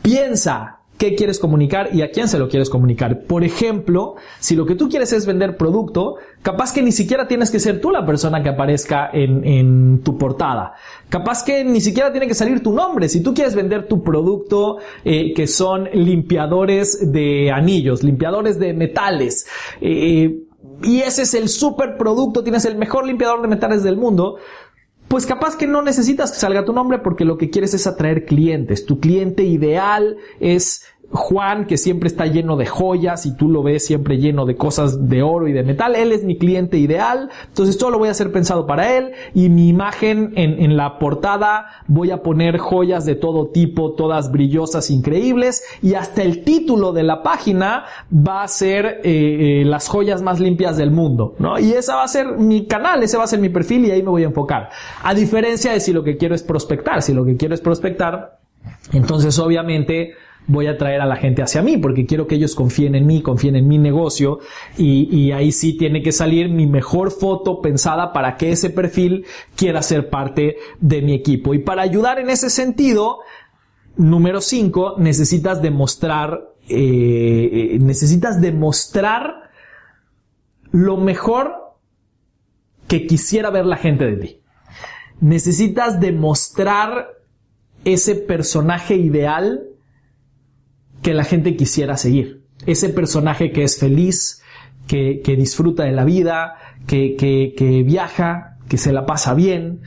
Piensa, 0.01 0.74
qué 0.97 1.15
quieres 1.15 1.39
comunicar 1.39 1.89
y 1.93 2.01
a 2.01 2.11
quién 2.11 2.27
se 2.27 2.39
lo 2.39 2.47
quieres 2.47 2.69
comunicar. 2.69 3.23
Por 3.23 3.43
ejemplo, 3.43 4.15
si 4.39 4.55
lo 4.55 4.65
que 4.65 4.75
tú 4.75 4.89
quieres 4.89 5.11
es 5.13 5.25
vender 5.25 5.57
producto, 5.57 6.15
capaz 6.41 6.73
que 6.73 6.81
ni 6.81 6.91
siquiera 6.91 7.27
tienes 7.27 7.51
que 7.51 7.59
ser 7.59 7.81
tú 7.81 7.91
la 7.91 8.05
persona 8.05 8.41
que 8.41 8.49
aparezca 8.49 9.09
en, 9.11 10.01
tu 10.03 10.17
portada. 10.17 10.73
Capaz 11.09 11.43
que 11.43 11.63
ni 11.63 11.81
siquiera 11.81 12.11
tiene 12.11 12.27
que 12.27 12.33
salir 12.33 12.61
tu 12.61 12.73
nombre. 12.73 13.09
Si 13.09 13.21
tú 13.21 13.33
quieres 13.33 13.55
vender 13.55 13.87
tu 13.87 14.03
producto, 14.03 14.77
eh, 15.03 15.33
que 15.33 15.47
son 15.47 15.89
limpiadores 15.93 17.11
de 17.11 17.51
anillos, 17.51 18.03
limpiadores 18.03 18.59
de 18.59 18.73
metales, 18.73 19.47
eh, 19.81 20.43
y 20.83 20.99
ese 20.99 21.23
es 21.23 21.33
el 21.33 21.49
super 21.49 21.97
producto, 21.97 22.43
tienes 22.43 22.65
el 22.65 22.75
mejor 22.77 23.05
limpiador 23.05 23.41
de 23.41 23.47
metales 23.47 23.83
del 23.83 23.97
mundo, 23.97 24.37
pues 25.07 25.25
capaz 25.25 25.55
que 25.55 25.67
no 25.67 25.81
necesitas 25.81 26.31
que 26.31 26.39
salga 26.39 26.65
tu 26.65 26.73
nombre 26.73 26.99
porque 26.99 27.25
lo 27.25 27.37
que 27.37 27.49
quieres 27.49 27.73
es 27.73 27.87
atraer 27.87 28.25
clientes. 28.25 28.85
Tu 28.85 28.99
cliente 28.99 29.43
ideal 29.43 30.17
es 30.39 30.83
Juan, 31.15 31.65
que 31.65 31.77
siempre 31.77 32.07
está 32.07 32.25
lleno 32.25 32.57
de 32.57 32.65
joyas 32.65 33.25
y 33.25 33.35
tú 33.35 33.49
lo 33.49 33.63
ves 33.63 33.85
siempre 33.85 34.17
lleno 34.17 34.45
de 34.45 34.55
cosas 34.55 35.09
de 35.09 35.23
oro 35.23 35.47
y 35.47 35.53
de 35.53 35.63
metal. 35.63 35.95
Él 35.95 36.11
es 36.11 36.23
mi 36.23 36.37
cliente 36.37 36.77
ideal. 36.77 37.29
Entonces 37.47 37.77
todo 37.77 37.91
lo 37.91 37.99
voy 37.99 38.09
a 38.09 38.11
hacer 38.11 38.31
pensado 38.31 38.67
para 38.67 38.97
él 38.97 39.13
y 39.33 39.49
mi 39.49 39.69
imagen 39.69 40.33
en, 40.35 40.75
la 40.75 40.99
portada 40.99 41.67
voy 41.87 42.11
a 42.11 42.21
poner 42.21 42.57
joyas 42.57 43.05
de 43.05 43.15
todo 43.15 43.47
tipo, 43.47 43.93
todas 43.93 44.31
brillosas, 44.31 44.89
increíbles 44.89 45.63
y 45.81 45.93
hasta 45.93 46.21
el 46.21 46.43
título 46.43 46.91
de 46.91 47.03
la 47.03 47.23
página 47.23 47.85
va 48.11 48.43
a 48.43 48.47
ser 48.47 48.85
eh, 48.85 49.61
eh, 49.61 49.63
las 49.65 49.87
joyas 49.87 50.21
más 50.21 50.39
limpias 50.39 50.75
del 50.75 50.91
mundo, 50.91 51.35
¿no? 51.39 51.57
Y 51.59 51.71
esa 51.71 51.95
va 51.95 52.03
a 52.03 52.07
ser 52.07 52.37
mi 52.37 52.65
canal, 52.65 53.03
ese 53.03 53.17
va 53.17 53.23
a 53.23 53.27
ser 53.27 53.39
mi 53.39 53.49
perfil 53.49 53.85
y 53.85 53.91
ahí 53.91 54.03
me 54.03 54.09
voy 54.09 54.23
a 54.23 54.27
enfocar. 54.27 54.69
A 55.01 55.13
diferencia 55.13 55.71
de 55.71 55.79
si 55.79 55.93
lo 55.93 56.03
que 56.03 56.17
quiero 56.17 56.35
es 56.35 56.43
prospectar, 56.43 57.01
si 57.01 57.13
lo 57.13 57.23
que 57.23 57.37
quiero 57.37 57.55
es 57.55 57.61
prospectar, 57.61 58.39
entonces 58.91 59.37
obviamente 59.39 60.13
voy 60.47 60.67
a 60.67 60.77
traer 60.77 61.01
a 61.01 61.05
la 61.05 61.15
gente 61.15 61.41
hacia 61.41 61.61
mí 61.61 61.77
porque 61.77 62.05
quiero 62.05 62.27
que 62.27 62.35
ellos 62.35 62.55
confíen 62.55 62.95
en 62.95 63.05
mí, 63.05 63.21
confíen 63.21 63.55
en 63.55 63.67
mi 63.67 63.77
negocio 63.77 64.39
y, 64.77 65.31
ahí 65.31 65.51
sí 65.51 65.77
tiene 65.77 66.01
que 66.01 66.11
salir 66.11 66.49
mi 66.49 66.67
mejor 66.67 67.11
foto 67.11 67.61
pensada 67.61 68.13
para 68.13 68.37
que 68.37 68.51
ese 68.51 68.69
perfil 68.69 69.25
quiera 69.55 69.81
ser 69.81 70.09
parte 70.09 70.57
de 70.79 71.01
mi 71.01 71.13
equipo. 71.13 71.53
Y 71.53 71.59
para 71.59 71.81
ayudar 71.81 72.19
en 72.19 72.29
ese 72.29 72.49
sentido, 72.49 73.19
número 73.97 74.39
5, 74.39 74.95
necesitas 74.99 75.61
demostrar, 75.61 76.53
eh, 76.69 77.73
eh, 77.73 77.79
necesitas 77.79 78.39
demostrar 78.39 79.49
lo 80.71 80.97
mejor 80.97 81.53
que 82.87 83.07
quisiera 83.07 83.49
ver 83.49 83.65
la 83.65 83.77
gente 83.77 84.05
de 84.05 84.17
ti. 84.17 84.41
Necesitas 85.21 85.99
demostrar 85.99 87.09
ese 87.83 88.15
personaje 88.15 88.95
ideal 88.95 89.74
que 91.05 91.13
la 91.13 91.23
gente 91.23 91.55
quisiera 91.55 91.97
seguir. 91.97 92.41
Ese 92.65 92.89
personaje 92.89 93.51
que 93.51 93.61
es 93.61 93.77
feliz, 93.77 94.41
que, 94.87 95.21
disfruta 95.37 95.83
de 95.83 95.91
la 95.91 96.03
vida, 96.03 96.55
que, 96.87 97.15
que, 97.15 97.83
viaja, 97.83 98.57
que 98.67 98.79
se 98.79 98.91
la 98.91 99.05
pasa 99.05 99.35
bien. 99.35 99.81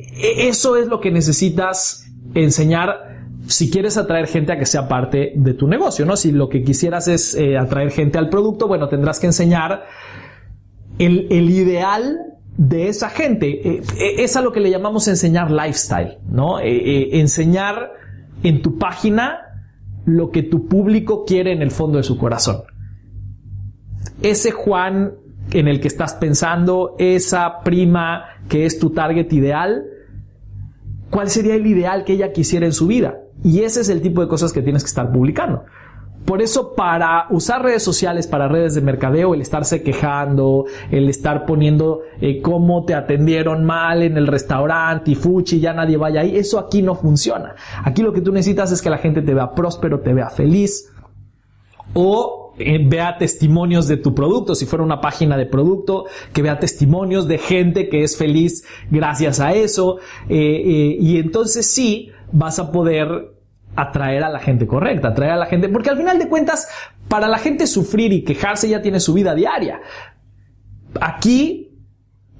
E, 0.00 0.48
eso 0.48 0.76
es 0.76 0.88
lo 0.88 0.98
que 0.98 1.12
necesitas 1.12 2.10
enseñar 2.34 3.20
si 3.46 3.70
quieres 3.70 3.96
atraer 3.96 4.26
gente 4.26 4.52
a 4.52 4.58
que 4.58 4.66
sea 4.66 4.88
parte 4.88 5.32
de 5.36 5.54
tu 5.54 5.68
negocio, 5.68 6.04
¿no? 6.04 6.16
Si 6.16 6.32
lo 6.32 6.48
que 6.48 6.64
quisieras 6.64 7.06
es 7.06 7.36
eh, 7.36 7.56
atraer 7.56 7.92
gente 7.92 8.18
al 8.18 8.28
producto, 8.28 8.66
bueno, 8.66 8.88
tendrás 8.88 9.20
que 9.20 9.26
enseñar 9.26 9.84
el, 10.98 11.30
ideal 11.30 12.18
de 12.56 12.88
esa 12.88 13.10
gente. 13.10 13.76
Eh, 13.76 13.82
e, 13.96 14.24
es 14.24 14.34
a 14.34 14.40
lo 14.40 14.50
que 14.50 14.58
le 14.58 14.70
llamamos 14.70 15.06
enseñar 15.06 15.52
lifestyle, 15.52 16.18
¿no? 16.28 16.58
Eh, 16.58 17.20
enseñar 17.20 17.92
en 18.42 18.60
tu 18.60 18.76
página 18.76 19.47
lo 20.08 20.30
que 20.30 20.42
tu 20.42 20.66
público 20.66 21.24
quiere 21.26 21.52
en 21.52 21.60
el 21.60 21.70
fondo 21.70 21.98
de 21.98 22.02
su 22.02 22.16
corazón. 22.16 22.62
Ese 24.22 24.52
Juan 24.52 25.12
en 25.52 25.68
el 25.68 25.80
que 25.80 25.88
estás 25.88 26.14
pensando, 26.14 26.96
esa 26.98 27.60
prima 27.62 28.24
que 28.48 28.64
es 28.64 28.78
tu 28.78 28.90
target 28.90 29.30
ideal, 29.32 29.84
¿cuál 31.10 31.28
sería 31.28 31.54
el 31.54 31.66
ideal 31.66 32.04
que 32.04 32.14
ella 32.14 32.32
quisiera 32.32 32.64
en 32.64 32.72
su 32.72 32.86
vida? 32.86 33.18
Y 33.44 33.60
ese 33.60 33.82
es 33.82 33.90
el 33.90 34.00
tipo 34.00 34.22
de 34.22 34.28
cosas 34.28 34.52
que 34.52 34.62
tienes 34.62 34.82
que 34.82 34.88
estar 34.88 35.12
publicando. 35.12 35.64
Por 36.28 36.42
eso 36.42 36.74
para 36.74 37.26
usar 37.30 37.62
redes 37.62 37.82
sociales, 37.82 38.26
para 38.26 38.48
redes 38.48 38.74
de 38.74 38.82
mercadeo, 38.82 39.32
el 39.32 39.40
estarse 39.40 39.82
quejando, 39.82 40.66
el 40.90 41.08
estar 41.08 41.46
poniendo 41.46 42.02
eh, 42.20 42.42
cómo 42.42 42.84
te 42.84 42.92
atendieron 42.92 43.64
mal 43.64 44.02
en 44.02 44.14
el 44.18 44.26
restaurante 44.26 45.12
y 45.12 45.14
fuchi, 45.14 45.58
ya 45.58 45.72
nadie 45.72 45.96
vaya 45.96 46.20
ahí, 46.20 46.36
eso 46.36 46.58
aquí 46.58 46.82
no 46.82 46.94
funciona. 46.94 47.54
Aquí 47.82 48.02
lo 48.02 48.12
que 48.12 48.20
tú 48.20 48.30
necesitas 48.30 48.70
es 48.72 48.82
que 48.82 48.90
la 48.90 48.98
gente 48.98 49.22
te 49.22 49.32
vea 49.32 49.54
próspero, 49.54 50.00
te 50.00 50.12
vea 50.12 50.28
feliz 50.28 50.92
o 51.94 52.52
eh, 52.58 52.78
vea 52.86 53.16
testimonios 53.16 53.88
de 53.88 53.96
tu 53.96 54.14
producto, 54.14 54.54
si 54.54 54.66
fuera 54.66 54.84
una 54.84 55.00
página 55.00 55.34
de 55.38 55.46
producto, 55.46 56.04
que 56.34 56.42
vea 56.42 56.58
testimonios 56.58 57.26
de 57.26 57.38
gente 57.38 57.88
que 57.88 58.02
es 58.02 58.18
feliz 58.18 58.66
gracias 58.90 59.40
a 59.40 59.54
eso. 59.54 59.96
Eh, 60.28 60.94
y 61.00 61.16
entonces 61.16 61.72
sí 61.72 62.10
vas 62.32 62.58
a 62.58 62.70
poder 62.70 63.37
atraer 63.78 64.24
a 64.24 64.28
la 64.28 64.40
gente 64.40 64.66
correcta, 64.66 65.08
atraer 65.08 65.32
a 65.32 65.36
la 65.36 65.46
gente, 65.46 65.68
porque 65.68 65.90
al 65.90 65.96
final 65.96 66.18
de 66.18 66.28
cuentas, 66.28 66.68
para 67.08 67.28
la 67.28 67.38
gente 67.38 67.66
sufrir 67.66 68.12
y 68.12 68.24
quejarse 68.24 68.68
ya 68.68 68.82
tiene 68.82 68.98
su 68.98 69.14
vida 69.14 69.34
diaria. 69.34 69.80
Aquí 71.00 71.68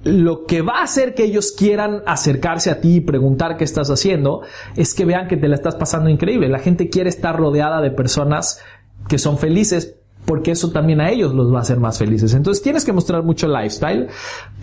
lo 0.03 0.45
que 0.45 0.61
va 0.61 0.79
a 0.79 0.83
hacer 0.83 1.13
que 1.13 1.23
ellos 1.23 1.51
quieran 1.51 2.03
acercarse 2.05 2.71
a 2.71 2.81
ti 2.81 2.95
y 2.95 3.01
preguntar 3.01 3.57
qué 3.57 3.63
estás 3.63 3.89
haciendo 3.89 4.41
es 4.75 4.93
que 4.93 5.05
vean 5.05 5.27
que 5.27 5.37
te 5.37 5.47
la 5.47 5.55
estás 5.55 5.75
pasando 5.75 6.09
increíble. 6.09 6.49
La 6.49 6.59
gente 6.59 6.89
quiere 6.89 7.09
estar 7.09 7.37
rodeada 7.37 7.81
de 7.81 7.91
personas 7.91 8.61
que 9.07 9.17
son 9.17 9.37
felices 9.37 9.95
porque 10.25 10.51
eso 10.51 10.71
también 10.71 11.01
a 11.01 11.09
ellos 11.09 11.33
los 11.33 11.53
va 11.53 11.59
a 11.59 11.61
hacer 11.61 11.79
más 11.79 11.97
felices. 11.97 12.33
Entonces 12.33 12.61
tienes 12.61 12.83
que 12.83 12.93
mostrar 12.93 13.23
mucho 13.23 13.47
lifestyle. 13.47 14.07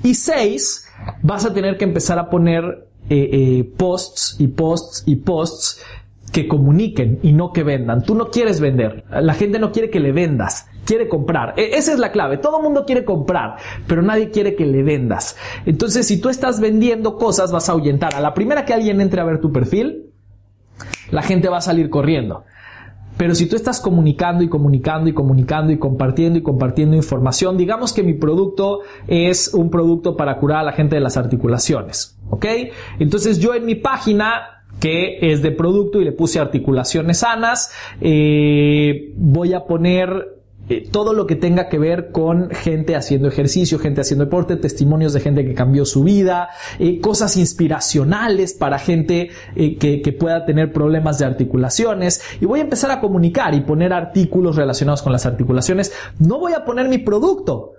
Y 0.02 0.14
seis, 0.14 0.86
vas 1.22 1.44
a 1.46 1.52
tener 1.52 1.76
que 1.76 1.84
empezar 1.84 2.18
a 2.18 2.30
poner 2.30 2.86
eh, 3.08 3.30
eh, 3.32 3.72
posts 3.76 4.36
y 4.38 4.48
posts 4.48 5.04
y 5.06 5.16
posts 5.16 5.80
que 6.36 6.48
comuniquen 6.48 7.18
y 7.22 7.32
no 7.32 7.50
que 7.50 7.62
vendan. 7.62 8.02
Tú 8.02 8.14
no 8.14 8.28
quieres 8.28 8.60
vender. 8.60 9.04
La 9.08 9.32
gente 9.32 9.58
no 9.58 9.72
quiere 9.72 9.88
que 9.88 10.00
le 10.00 10.12
vendas. 10.12 10.68
Quiere 10.84 11.08
comprar. 11.08 11.54
E, 11.56 11.78
esa 11.78 11.94
es 11.94 11.98
la 11.98 12.12
clave. 12.12 12.36
Todo 12.36 12.60
mundo 12.60 12.84
quiere 12.84 13.06
comprar, 13.06 13.56
pero 13.86 14.02
nadie 14.02 14.28
quiere 14.30 14.54
que 14.54 14.66
le 14.66 14.82
vendas. 14.82 15.38
Entonces, 15.64 16.06
si 16.06 16.20
tú 16.20 16.28
estás 16.28 16.60
vendiendo 16.60 17.16
cosas, 17.16 17.52
vas 17.52 17.70
a 17.70 17.72
ahuyentar. 17.72 18.14
A 18.14 18.20
la 18.20 18.34
primera 18.34 18.66
que 18.66 18.74
alguien 18.74 19.00
entre 19.00 19.22
a 19.22 19.24
ver 19.24 19.40
tu 19.40 19.50
perfil, 19.50 20.10
la 21.10 21.22
gente 21.22 21.48
va 21.48 21.56
a 21.56 21.62
salir 21.62 21.88
corriendo. 21.88 22.44
Pero 23.16 23.34
si 23.34 23.46
tú 23.46 23.56
estás 23.56 23.80
comunicando 23.80 24.44
y 24.44 24.50
comunicando 24.50 25.08
y 25.08 25.14
comunicando 25.14 25.72
y 25.72 25.78
compartiendo 25.78 26.38
y 26.38 26.42
compartiendo 26.42 26.96
información, 26.96 27.56
digamos 27.56 27.94
que 27.94 28.02
mi 28.02 28.12
producto 28.12 28.80
es 29.08 29.54
un 29.54 29.70
producto 29.70 30.18
para 30.18 30.36
curar 30.36 30.58
a 30.58 30.64
la 30.64 30.72
gente 30.72 30.96
de 30.96 31.00
las 31.00 31.16
articulaciones. 31.16 32.18
¿Ok? 32.28 32.44
Entonces 32.98 33.38
yo 33.38 33.54
en 33.54 33.64
mi 33.64 33.76
página 33.76 34.55
que 34.80 35.18
es 35.32 35.42
de 35.42 35.52
producto 35.52 36.00
y 36.00 36.04
le 36.04 36.12
puse 36.12 36.38
articulaciones 36.38 37.18
sanas. 37.18 37.70
Eh, 38.00 39.12
voy 39.16 39.54
a 39.54 39.64
poner 39.64 40.36
eh, 40.68 40.88
todo 40.90 41.12
lo 41.12 41.26
que 41.26 41.36
tenga 41.36 41.68
que 41.68 41.78
ver 41.78 42.10
con 42.10 42.50
gente 42.50 42.96
haciendo 42.96 43.28
ejercicio, 43.28 43.78
gente 43.78 44.00
haciendo 44.00 44.24
deporte, 44.24 44.56
testimonios 44.56 45.12
de 45.12 45.20
gente 45.20 45.44
que 45.44 45.54
cambió 45.54 45.84
su 45.84 46.02
vida, 46.02 46.50
eh, 46.78 47.00
cosas 47.00 47.36
inspiracionales 47.36 48.52
para 48.52 48.78
gente 48.78 49.30
que, 49.54 50.02
que, 50.02 50.12
pueda 50.12 50.44
tener 50.44 50.72
problemas 50.72 51.18
de 51.18 51.26
articulaciones. 51.26 52.20
Y 52.40 52.46
voy 52.46 52.60
a 52.60 52.64
empezar 52.64 52.90
a 52.90 53.00
comunicar 53.00 53.54
y 53.54 53.60
poner 53.60 53.92
artículos 53.92 54.56
relacionados 54.56 55.02
con 55.02 55.12
las 55.12 55.24
articulaciones. 55.24 55.92
No 56.18 56.38
voy 56.38 56.52
a 56.52 56.64
poner 56.64 56.88
mi 56.88 56.98
producto. 56.98 57.72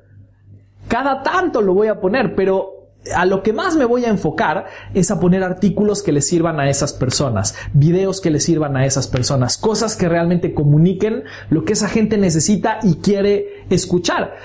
Cada 0.87 1.21
tanto 1.21 1.61
lo 1.61 1.73
voy 1.73 1.89
a 1.89 1.99
poner, 1.99 2.33
pero 2.33 2.76
a 3.15 3.25
lo 3.25 3.43
que 3.43 3.53
más 3.53 3.75
me 3.75 3.85
voy 3.85 4.05
a 4.05 4.09
enfocar 4.09 4.65
es 4.93 5.11
a 5.11 5.19
poner 5.19 5.43
artículos 5.43 6.03
que 6.03 6.11
le 6.11 6.21
sirvan 6.21 6.59
a 6.59 6.69
esas 6.69 6.93
personas, 6.93 7.55
videos 7.73 8.21
que 8.21 8.31
le 8.31 8.39
sirvan 8.39 8.77
a 8.77 8.85
esas 8.85 9.07
personas, 9.07 9.57
cosas 9.57 9.95
que 9.95 10.09
realmente 10.09 10.53
comuniquen 10.53 11.23
lo 11.49 11.65
que 11.65 11.73
esa 11.73 11.87
gente 11.87 12.17
necesita 12.17 12.79
y 12.83 12.95
quiere 12.95 13.65
escuchar. 13.69 14.35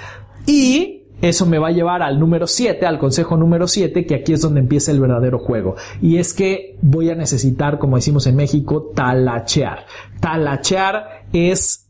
Y 0.46 1.02
eso 1.22 1.46
me 1.46 1.58
va 1.58 1.68
a 1.68 1.72
llevar 1.72 2.02
al 2.02 2.18
número 2.18 2.48
7, 2.48 2.84
al 2.84 2.98
consejo 2.98 3.36
número 3.36 3.68
7, 3.68 4.06
que 4.06 4.16
aquí 4.16 4.32
es 4.32 4.40
donde 4.40 4.58
empieza 4.58 4.90
el 4.90 5.00
verdadero 5.00 5.38
juego. 5.38 5.76
Y 6.00 6.18
es 6.18 6.34
que 6.34 6.76
voy 6.82 7.10
a 7.10 7.14
necesitar, 7.14 7.78
como 7.78 7.94
decimos 7.94 8.26
en 8.26 8.34
México, 8.34 8.90
talachear. 8.94 9.86
Talachear 10.18 11.26
es 11.32 11.81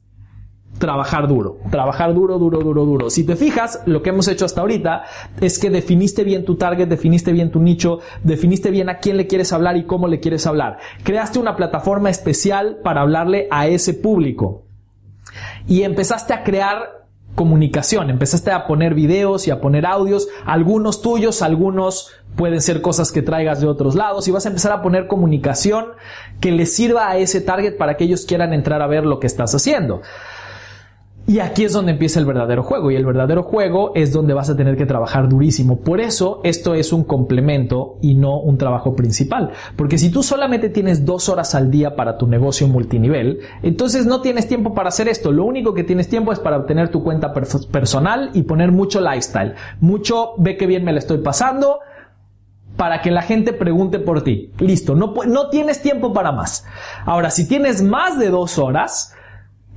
trabajar 0.82 1.28
duro, 1.28 1.58
trabajar 1.70 2.12
duro, 2.12 2.40
duro, 2.40 2.58
duro, 2.58 2.84
duro. 2.84 3.08
Si 3.08 3.22
te 3.22 3.36
fijas, 3.36 3.80
lo 3.86 4.02
que 4.02 4.10
hemos 4.10 4.26
hecho 4.26 4.44
hasta 4.44 4.62
ahorita 4.62 5.04
es 5.40 5.60
que 5.60 5.70
definiste 5.70 6.24
bien 6.24 6.44
tu 6.44 6.56
target, 6.56 6.88
definiste 6.88 7.30
bien 7.30 7.52
tu 7.52 7.60
nicho, 7.60 8.00
definiste 8.24 8.72
bien 8.72 8.88
a 8.88 8.98
quién 8.98 9.16
le 9.16 9.28
quieres 9.28 9.52
hablar 9.52 9.76
y 9.76 9.84
cómo 9.84 10.08
le 10.08 10.18
quieres 10.18 10.44
hablar. 10.44 10.78
Creaste 11.04 11.38
una 11.38 11.54
plataforma 11.54 12.10
especial 12.10 12.78
para 12.82 13.02
hablarle 13.02 13.46
a 13.52 13.68
ese 13.68 13.94
público. 13.94 14.64
Y 15.68 15.82
empezaste 15.82 16.34
a 16.34 16.42
crear 16.42 17.06
comunicación, 17.36 18.10
empezaste 18.10 18.50
a 18.50 18.66
poner 18.66 18.94
videos 18.94 19.46
y 19.46 19.52
a 19.52 19.60
poner 19.60 19.86
audios, 19.86 20.26
algunos 20.44 21.00
tuyos, 21.00 21.42
algunos 21.42 22.10
pueden 22.34 22.60
ser 22.60 22.82
cosas 22.82 23.12
que 23.12 23.22
traigas 23.22 23.60
de 23.60 23.68
otros 23.68 23.94
lados 23.94 24.26
y 24.26 24.32
vas 24.32 24.46
a 24.46 24.48
empezar 24.48 24.72
a 24.72 24.82
poner 24.82 25.06
comunicación 25.06 25.92
que 26.40 26.50
le 26.50 26.66
sirva 26.66 27.08
a 27.08 27.18
ese 27.18 27.40
target 27.40 27.76
para 27.76 27.96
que 27.96 28.02
ellos 28.02 28.26
quieran 28.26 28.52
entrar 28.52 28.82
a 28.82 28.88
ver 28.88 29.06
lo 29.06 29.20
que 29.20 29.28
estás 29.28 29.54
haciendo. 29.54 30.02
Y 31.24 31.38
aquí 31.38 31.64
es 31.64 31.72
donde 31.72 31.92
empieza 31.92 32.18
el 32.18 32.26
verdadero 32.26 32.64
juego 32.64 32.90
y 32.90 32.96
el 32.96 33.06
verdadero 33.06 33.44
juego 33.44 33.92
es 33.94 34.12
donde 34.12 34.34
vas 34.34 34.50
a 34.50 34.56
tener 34.56 34.76
que 34.76 34.86
trabajar 34.86 35.28
durísimo. 35.28 35.78
Por 35.78 36.00
eso 36.00 36.40
esto 36.42 36.74
es 36.74 36.92
un 36.92 37.04
complemento 37.04 37.96
y 38.02 38.14
no 38.14 38.40
un 38.40 38.58
trabajo 38.58 38.96
principal. 38.96 39.52
Porque 39.76 39.98
si 39.98 40.10
tú 40.10 40.24
solamente 40.24 40.68
tienes 40.68 41.04
dos 41.04 41.28
horas 41.28 41.54
al 41.54 41.70
día 41.70 41.94
para 41.94 42.18
tu 42.18 42.26
negocio 42.26 42.66
multinivel, 42.66 43.38
entonces 43.62 44.04
no 44.04 44.20
tienes 44.20 44.48
tiempo 44.48 44.74
para 44.74 44.88
hacer 44.88 45.06
esto. 45.06 45.30
Lo 45.30 45.44
único 45.44 45.74
que 45.74 45.84
tienes 45.84 46.08
tiempo 46.08 46.32
es 46.32 46.40
para 46.40 46.56
obtener 46.56 46.88
tu 46.88 47.04
cuenta 47.04 47.32
personal 47.32 48.30
y 48.34 48.42
poner 48.42 48.72
mucho 48.72 49.00
lifestyle. 49.00 49.54
Mucho 49.80 50.32
ve 50.38 50.56
que 50.56 50.66
bien 50.66 50.84
me 50.84 50.92
la 50.92 50.98
estoy 50.98 51.18
pasando 51.18 51.78
para 52.76 53.00
que 53.00 53.12
la 53.12 53.22
gente 53.22 53.52
pregunte 53.52 54.00
por 54.00 54.22
ti. 54.24 54.50
Listo, 54.58 54.96
no, 54.96 55.14
no 55.28 55.50
tienes 55.50 55.82
tiempo 55.82 56.12
para 56.12 56.32
más. 56.32 56.64
Ahora, 57.04 57.30
si 57.30 57.46
tienes 57.46 57.80
más 57.80 58.18
de 58.18 58.30
dos 58.30 58.58
horas, 58.58 59.14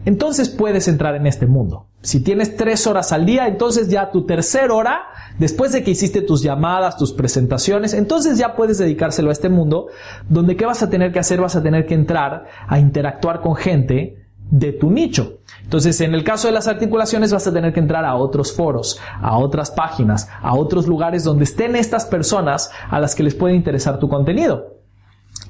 entonces 0.06 0.50
puedes 0.50 0.88
entrar 0.88 1.16
en 1.16 1.28
este 1.28 1.48
mundo. 1.48 1.88
Si 2.02 2.20
tienes 2.20 2.56
tres 2.56 2.86
horas 2.86 3.12
al 3.12 3.26
día, 3.26 3.48
entonces 3.48 3.90
ya 3.90 4.12
tu 4.12 4.26
tercera 4.26 4.74
hora, 4.74 5.04
después 5.40 5.72
de 5.72 5.84
que 5.84 5.92
hiciste 5.92 6.22
tus 6.22 6.44
llamadas, 6.44 6.98
tus 6.98 7.14
presentaciones, 7.14 7.94
entonces 7.94 8.38
ya 8.38 8.56
puedes 8.56 8.78
dedicárselo 8.78 9.30
a 9.30 9.34
este 9.34 9.50
mundo, 9.50 9.88
donde 10.30 10.56
qué 10.56 10.66
vas 10.66 10.84
a 10.84 10.90
tener 10.90 11.12
que 11.12 11.20
hacer? 11.20 11.42
Vas 11.42 11.56
a 11.56 11.64
tener 11.64 11.88
que 11.88 11.96
entrar 11.96 12.46
a 12.68 12.80
interactuar 12.80 13.42
con 13.42 13.56
gente 13.56 14.26
de 14.52 14.74
tu 14.74 14.92
nicho. 14.92 15.40
Entonces, 15.64 16.00
en 16.02 16.14
el 16.14 16.24
caso 16.24 16.48
de 16.48 16.54
las 16.54 16.68
articulaciones 16.68 17.34
vas 17.34 17.48
a 17.48 17.54
tener 17.54 17.74
que 17.74 17.80
entrar 17.80 18.06
a 18.06 18.16
otros 18.16 18.54
foros, 18.54 19.00
a 19.20 19.38
otras 19.40 19.72
páginas, 19.72 20.30
a 20.42 20.54
otros 20.56 20.88
lugares 20.88 21.24
donde 21.24 21.46
estén 21.46 21.76
estas 21.76 22.06
personas 22.06 22.70
a 22.90 23.00
las 23.00 23.16
que 23.16 23.24
les 23.24 23.34
puede 23.34 23.56
interesar 23.56 24.00
tu 24.00 24.08
contenido. 24.08 24.76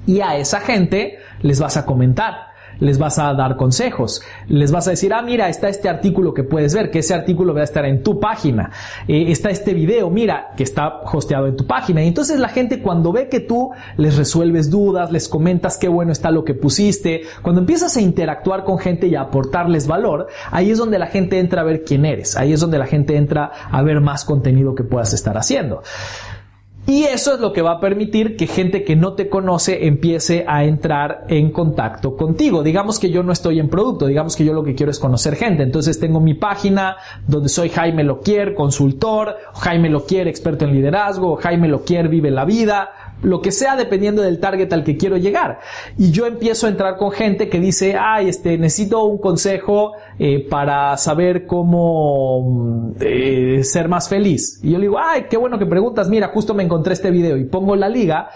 Y 0.06 0.20
a 0.20 0.36
esa 0.36 0.60
gente 0.60 1.18
les 1.42 1.60
vas 1.60 1.76
a 1.76 1.84
comentar 1.84 2.45
les 2.80 2.98
vas 2.98 3.18
a 3.18 3.32
dar 3.34 3.56
consejos, 3.56 4.22
les 4.48 4.72
vas 4.72 4.86
a 4.86 4.90
decir, 4.90 5.12
ah, 5.12 5.22
mira, 5.22 5.48
está 5.48 5.68
este 5.68 5.88
artículo 5.88 6.34
que 6.34 6.44
puedes 6.44 6.74
ver, 6.74 6.90
que 6.90 7.00
ese 7.00 7.14
artículo 7.14 7.54
va 7.54 7.60
a 7.60 7.64
estar 7.64 7.84
en 7.84 8.02
tu 8.02 8.20
página, 8.20 8.70
eh, 9.08 9.26
está 9.28 9.50
este 9.50 9.74
video, 9.74 10.10
mira, 10.10 10.52
que 10.56 10.62
está 10.62 11.00
hosteado 11.00 11.46
en 11.46 11.56
tu 11.56 11.66
página. 11.66 12.02
Y 12.02 12.08
entonces 12.08 12.38
la 12.38 12.48
gente 12.48 12.80
cuando 12.80 13.12
ve 13.12 13.28
que 13.28 13.40
tú 13.40 13.70
les 13.96 14.16
resuelves 14.16 14.70
dudas, 14.70 15.12
les 15.12 15.28
comentas 15.28 15.78
qué 15.78 15.88
bueno 15.88 16.12
está 16.12 16.30
lo 16.30 16.44
que 16.44 16.54
pusiste, 16.54 17.22
cuando 17.42 17.60
empiezas 17.60 17.96
a 17.96 18.00
interactuar 18.00 18.64
con 18.64 18.78
gente 18.78 19.06
y 19.06 19.14
a 19.14 19.22
aportarles 19.22 19.86
valor, 19.86 20.26
ahí 20.50 20.70
es 20.70 20.78
donde 20.78 20.98
la 20.98 21.06
gente 21.06 21.38
entra 21.38 21.62
a 21.62 21.64
ver 21.64 21.84
quién 21.84 22.04
eres, 22.04 22.36
ahí 22.36 22.52
es 22.52 22.60
donde 22.60 22.78
la 22.78 22.86
gente 22.86 23.16
entra 23.16 23.50
a 23.70 23.82
ver 23.82 24.00
más 24.00 24.24
contenido 24.24 24.74
que 24.74 24.84
puedas 24.84 25.12
estar 25.12 25.36
haciendo. 25.36 25.82
Y 26.88 27.02
eso 27.02 27.34
es 27.34 27.40
lo 27.40 27.52
que 27.52 27.62
va 27.62 27.72
a 27.72 27.80
permitir 27.80 28.36
que 28.36 28.46
gente 28.46 28.84
que 28.84 28.94
no 28.94 29.14
te 29.14 29.28
conoce 29.28 29.88
empiece 29.88 30.44
a 30.46 30.62
entrar 30.62 31.24
en 31.28 31.50
contacto 31.50 32.16
contigo. 32.16 32.62
Digamos 32.62 33.00
que 33.00 33.10
yo 33.10 33.24
no 33.24 33.32
estoy 33.32 33.58
en 33.58 33.68
producto, 33.68 34.06
digamos 34.06 34.36
que 34.36 34.44
yo 34.44 34.52
lo 34.52 34.62
que 34.62 34.76
quiero 34.76 34.92
es 34.92 35.00
conocer 35.00 35.34
gente. 35.34 35.64
Entonces 35.64 35.98
tengo 35.98 36.20
mi 36.20 36.34
página 36.34 36.96
donde 37.26 37.48
soy 37.48 37.70
Jaime 37.70 38.04
Loquier, 38.04 38.54
consultor, 38.54 39.36
Jaime 39.54 39.90
Loquier, 39.90 40.28
experto 40.28 40.64
en 40.64 40.74
liderazgo, 40.74 41.34
Jaime 41.34 41.66
Loquier 41.66 42.08
vive 42.08 42.30
la 42.30 42.44
vida, 42.44 42.90
lo 43.22 43.40
que 43.40 43.50
sea 43.50 43.74
dependiendo 43.74 44.22
del 44.22 44.38
target 44.38 44.72
al 44.72 44.84
que 44.84 44.96
quiero 44.96 45.16
llegar. 45.16 45.58
Y 45.98 46.12
yo 46.12 46.26
empiezo 46.26 46.66
a 46.66 46.70
entrar 46.70 46.96
con 46.96 47.10
gente 47.10 47.48
que 47.48 47.58
dice, 47.58 47.96
ay, 47.98 48.28
este, 48.28 48.58
necesito 48.58 49.02
un 49.04 49.18
consejo 49.18 49.94
eh, 50.18 50.46
para 50.48 50.96
saber 50.98 51.46
cómo 51.46 52.85
ser 53.64 53.88
más 53.88 54.08
feliz. 54.08 54.60
Y 54.62 54.72
yo 54.72 54.78
le 54.78 54.86
digo, 54.86 54.98
ay, 54.98 55.26
qué 55.28 55.36
bueno 55.36 55.58
que 55.58 55.66
preguntas, 55.66 56.08
mira, 56.08 56.28
justo 56.28 56.54
me 56.54 56.62
encontré 56.62 56.92
este 56.92 57.10
video 57.10 57.36
y 57.36 57.44
pongo 57.44 57.76
la 57.76 57.88
liga. 57.88 58.30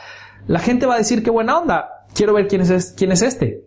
La 0.46 0.58
gente 0.58 0.86
va 0.86 0.94
a 0.94 0.98
decir, 0.98 1.22
qué 1.22 1.30
buena 1.30 1.58
onda, 1.58 2.06
quiero 2.14 2.34
ver 2.34 2.48
quién 2.48 2.62
es, 2.62 2.94
quién 2.96 3.12
es 3.12 3.22
este. 3.22 3.64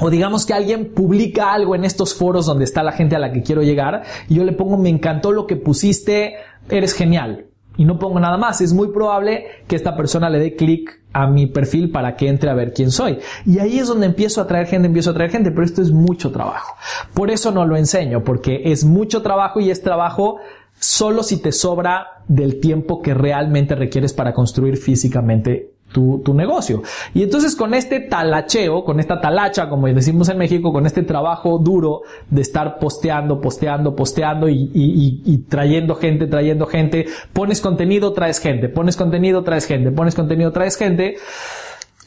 O 0.00 0.10
digamos 0.10 0.46
que 0.46 0.54
alguien 0.54 0.92
publica 0.94 1.52
algo 1.52 1.74
en 1.74 1.84
estos 1.84 2.14
foros 2.14 2.46
donde 2.46 2.64
está 2.64 2.82
la 2.82 2.92
gente 2.92 3.14
a 3.14 3.18
la 3.18 3.32
que 3.32 3.42
quiero 3.42 3.62
llegar 3.62 4.02
y 4.28 4.36
yo 4.36 4.44
le 4.44 4.52
pongo, 4.52 4.78
me 4.78 4.88
encantó 4.88 5.32
lo 5.32 5.46
que 5.46 5.56
pusiste, 5.56 6.36
eres 6.70 6.94
genial 6.94 7.46
y 7.76 7.84
no 7.84 7.98
pongo 7.98 8.20
nada 8.20 8.36
más, 8.36 8.60
es 8.60 8.72
muy 8.72 8.88
probable 8.88 9.46
que 9.66 9.76
esta 9.76 9.96
persona 9.96 10.28
le 10.28 10.38
dé 10.38 10.56
clic 10.56 11.00
a 11.12 11.26
mi 11.26 11.46
perfil 11.46 11.90
para 11.90 12.16
que 12.16 12.28
entre 12.28 12.50
a 12.50 12.54
ver 12.54 12.72
quién 12.72 12.90
soy. 12.90 13.18
Y 13.46 13.58
ahí 13.58 13.78
es 13.78 13.88
donde 13.88 14.06
empiezo 14.06 14.40
a 14.40 14.46
traer 14.46 14.66
gente, 14.66 14.86
empiezo 14.86 15.10
a 15.10 15.14
traer 15.14 15.30
gente, 15.30 15.50
pero 15.50 15.64
esto 15.64 15.82
es 15.82 15.90
mucho 15.90 16.30
trabajo. 16.30 16.74
Por 17.14 17.30
eso 17.30 17.50
no 17.50 17.66
lo 17.66 17.76
enseño, 17.76 18.24
porque 18.24 18.62
es 18.64 18.84
mucho 18.84 19.22
trabajo 19.22 19.60
y 19.60 19.70
es 19.70 19.82
trabajo 19.82 20.38
solo 20.78 21.22
si 21.22 21.40
te 21.40 21.52
sobra 21.52 22.22
del 22.28 22.60
tiempo 22.60 23.02
que 23.02 23.14
realmente 23.14 23.74
requieres 23.74 24.12
para 24.12 24.32
construir 24.32 24.76
físicamente 24.76 25.72
tu, 25.92 26.34
negocio. 26.34 26.82
Y 27.14 27.22
entonces 27.22 27.54
con 27.54 27.74
este 27.74 28.00
talacheo, 28.00 28.84
con 28.84 28.98
esta 28.98 29.20
talacha, 29.20 29.68
como 29.68 29.86
decimos 29.86 30.28
en 30.28 30.38
México, 30.38 30.72
con 30.72 30.86
este 30.86 31.02
trabajo 31.02 31.58
duro 31.58 32.02
de 32.30 32.42
estar 32.42 32.78
posteando, 32.78 33.40
posteando, 33.40 33.94
posteando 33.94 34.48
y, 34.48 34.70
y, 34.74 35.38
trayendo 35.48 35.94
gente, 35.94 36.26
trayendo 36.26 36.66
gente, 36.66 37.06
pones 37.32 37.60
contenido, 37.60 38.12
traes 38.12 38.40
gente, 38.40 38.68
pones 38.68 38.96
contenido, 38.96 39.44
traes 39.44 39.66
gente, 39.66 39.90
pones 39.90 40.14
contenido, 40.14 40.50
traes 40.50 40.76
gente, 40.76 41.16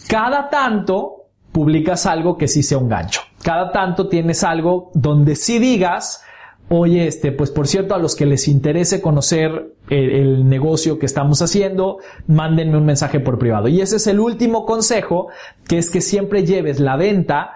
cada 0.07 0.49
tanto 0.49 1.25
publicas 1.51 2.05
algo 2.05 2.37
que 2.37 2.47
sí 2.47 2.63
sea 2.63 2.77
un 2.77 2.89
gancho. 2.89 3.21
Cada 3.41 3.71
tanto 3.71 4.07
tienes 4.07 4.43
algo 4.43 4.91
donde 4.93 5.35
sí 5.35 5.59
digas, 5.59 6.23
oye, 6.69 7.07
este, 7.07 7.31
pues 7.31 7.51
por 7.51 7.67
cierto, 7.67 7.95
a 7.95 7.99
los 7.99 8.15
que 8.15 8.25
les 8.25 8.47
interese 8.47 9.01
conocer 9.01 9.73
el, 9.89 10.47
negocio 10.49 10.99
que 10.99 11.05
estamos 11.05 11.41
haciendo, 11.41 11.97
mándenme 12.27 12.77
un 12.77 12.85
mensaje 12.85 13.19
por 13.19 13.37
privado. 13.37 13.67
Y 13.67 13.81
ese 13.81 13.97
es 13.97 14.07
el 14.07 14.19
último 14.19 14.65
consejo, 14.65 15.27
que 15.67 15.77
es 15.77 15.89
que 15.89 16.01
siempre 16.01 16.45
lleves 16.45 16.79
la 16.79 16.95
venta 16.95 17.53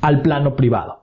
al 0.00 0.22
plano 0.22 0.56
privado. 0.56 1.02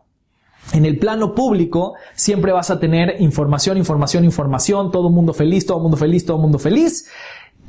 En 0.73 0.85
el 0.85 0.99
plano 0.99 1.33
público 1.33 1.95
siempre 2.13 2.51
vas 2.51 2.69
a 2.69 2.79
tener 2.79 3.15
información, 3.19 3.77
información, 3.77 4.23
información, 4.23 4.91
todo 4.91 5.09
mundo 5.09 5.33
feliz, 5.33 5.65
todo 5.65 5.79
mundo 5.79 5.97
feliz, 5.97 6.25
todo 6.25 6.37
mundo 6.37 6.59
feliz. 6.59 7.09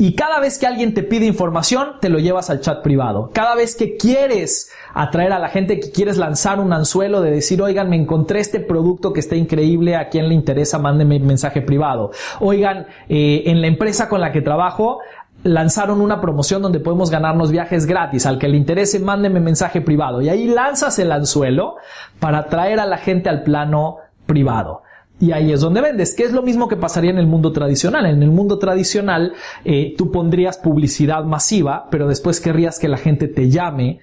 Y 0.01 0.15
cada 0.15 0.41
vez 0.41 0.57
que 0.57 0.67
alguien 0.67 0.95
te 0.95 1.03
pide 1.03 1.27
información, 1.27 1.97
te 2.01 2.09
lo 2.09 2.19
llevas 2.19 2.49
al 2.49 2.63
chat 2.63 2.83
privado. 2.83 3.29
Cada 3.35 3.55
vez 3.55 3.77
que 3.77 3.99
quieres 3.99 4.71
atraer 4.95 5.31
a 5.31 5.39
la 5.39 5.51
gente, 5.51 5.79
que 5.79 5.91
quieres 5.91 6.17
lanzar 6.17 6.59
un 6.59 6.73
anzuelo 6.73 7.21
de 7.21 7.31
decir, 7.31 7.61
oigan, 7.61 7.91
me 7.91 7.97
encontré 7.97 8.41
este 8.41 8.61
producto 8.61 9.13
que 9.13 9.21
está 9.21 9.37
increíble, 9.37 9.97
a 9.97 10.09
quien 10.09 10.31
le 10.31 10.35
interesa, 10.35 10.79
mándeme 10.79 11.19
mensaje 11.19 11.61
privado. 11.61 12.13
Oigan, 12.41 12.87
eh, 13.11 13.43
en 13.45 13.61
la 13.61 13.67
empresa 13.67 14.09
con 14.09 14.23
la 14.23 14.33
que 14.33 14.41
trabajo, 14.41 15.01
lanzaron 15.43 16.01
una 16.01 16.23
promoción 16.23 16.63
donde 16.63 16.81
podemos 16.81 17.11
ganarnos 17.11 17.51
viajes 17.51 17.85
gratis. 17.85 18.25
Al 18.25 18.39
que 18.39 18.49
le 18.49 18.57
interese, 18.57 19.01
mándeme 19.01 19.39
mensaje 19.39 19.83
privado. 19.83 20.23
Y 20.23 20.31
ahí 20.31 20.47
lanzas 20.47 20.99
el 20.99 21.13
anzuelo 21.13 21.77
para 22.21 22.39
atraer 22.39 22.81
a 22.81 22.87
la 22.87 22.97
gente 22.97 23.29
al 23.29 23.43
plano 23.43 23.99
privado. 24.25 24.81
Y 25.21 25.33
ahí 25.33 25.53
es 25.53 25.61
donde 25.61 25.83
vendes, 25.83 26.15
que 26.15 26.25
es 26.25 26.33
lo 26.33 26.43
mismo 26.43 26.67
que 26.67 26.77
pasaría 26.77 27.11
en 27.11 27.19
el 27.19 27.27
mundo 27.27 27.53
tradicional. 27.53 28.07
En 28.07 28.23
el 28.23 28.31
mundo 28.31 28.59
tradicional 28.59 29.35
eh, 29.67 29.95
tú 29.97 30.11
pondrías 30.11 30.57
publicidad 30.57 31.25
masiva, 31.25 31.89
pero 31.91 32.09
después 32.09 32.41
querrías 32.41 32.79
que 32.79 32.89
la 32.89 32.97
gente 32.97 33.29
te 33.29 33.51
llame 33.51 34.01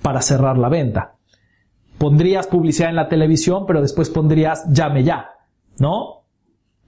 para 0.00 0.22
cerrar 0.22 0.56
la 0.56 0.70
venta. 0.70 1.16
Pondrías 1.98 2.46
publicidad 2.46 2.88
en 2.88 2.96
la 2.96 3.10
televisión, 3.10 3.66
pero 3.66 3.82
después 3.82 4.08
pondrías 4.08 4.64
llame 4.72 5.04
ya, 5.04 5.32
¿no? 5.78 6.24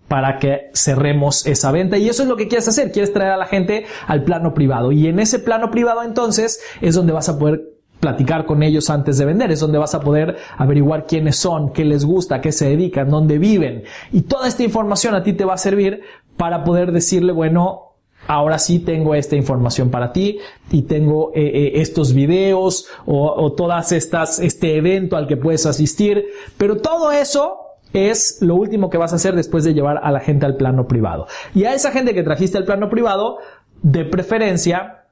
Para 0.09 0.39
que 0.39 0.71
cerremos 0.73 1.47
esa 1.47 1.71
venta. 1.71 1.99
Y 1.99 2.09
eso 2.09 2.23
es 2.23 2.31
lo 2.31 2.37
que 2.37 2.49
quieres 2.49 2.69
hacer. 2.69 2.93
Quieres 2.93 3.13
traer 3.13 3.33
a 3.33 3.37
la 3.37 3.47
gente 3.47 3.85
al 4.07 4.25
plano 4.25 4.55
privado. 4.55 4.91
Y 4.91 5.07
en 5.07 5.19
ese 5.19 5.39
plano 5.39 5.71
privado 5.71 6.03
entonces 6.03 6.63
es 6.81 6.95
donde 6.95 7.13
vas 7.13 7.29
a 7.29 7.39
poder 7.39 7.76
platicar 8.07 8.47
con 8.47 8.63
ellos 8.63 8.89
antes 8.89 9.19
de 9.19 9.25
vender, 9.25 9.51
es 9.51 9.59
donde 9.59 9.79
vas 9.79 9.97
a 9.97 10.01
poder 10.01 10.37
averiguar 10.57 11.07
quiénes 11.07 11.35
son, 11.35 11.73
qué 11.73 11.85
les 11.85 12.05
gusta, 12.05 12.41
qué 12.41 12.53
se 12.53 12.69
dedican, 12.69 13.11
dónde 13.11 13.39
viven. 13.39 13.83
Y 14.13 14.23
toda 14.23 14.47
esta 14.47 14.63
información 14.63 15.17
a 15.17 15.25
ti 15.25 15.33
te 15.33 15.45
va 15.45 15.55
a 15.55 15.59
servir 15.59 16.03
para 16.37 16.63
poder 16.63 16.93
decirle, 16.93 17.33
bueno, 17.33 17.95
ahora 18.29 18.61
sí 18.61 18.79
tengo 18.79 19.17
esta 19.17 19.35
información 19.35 19.91
para 19.91 20.13
ti 20.13 20.39
y 20.71 20.83
tengo 20.83 21.33
eh, 21.35 21.41
eh, 21.47 21.81
estos 21.81 22.15
videos 22.15 22.87
o, 23.07 23.29
o 23.29 23.55
todas 23.55 23.91
estas, 23.91 24.39
este 24.39 24.77
evento 24.77 25.17
al 25.17 25.27
que 25.27 25.37
puedes 25.37 25.67
asistir. 25.67 26.27
Pero 26.57 26.77
todo 26.77 27.11
eso 27.11 27.59
es 27.93 28.39
lo 28.41 28.55
último 28.55 28.89
que 28.89 28.99
vas 28.99 29.13
a 29.13 29.17
hacer 29.17 29.35
después 29.35 29.65
de 29.65 29.75
llevar 29.75 29.99
a 30.01 30.13
la 30.13 30.21
gente 30.21 30.47
al 30.47 30.55
plano 30.55 30.87
privado. 30.87 31.27
Y 31.57 31.65
a 31.65 31.75
esa 31.75 31.91
gente 31.91 32.15
que 32.15 32.23
trajiste 32.23 32.57
al 32.57 32.67
plano 32.67 32.89
privado, 32.89 33.39
de 33.83 34.05
preferencia, 34.05 35.06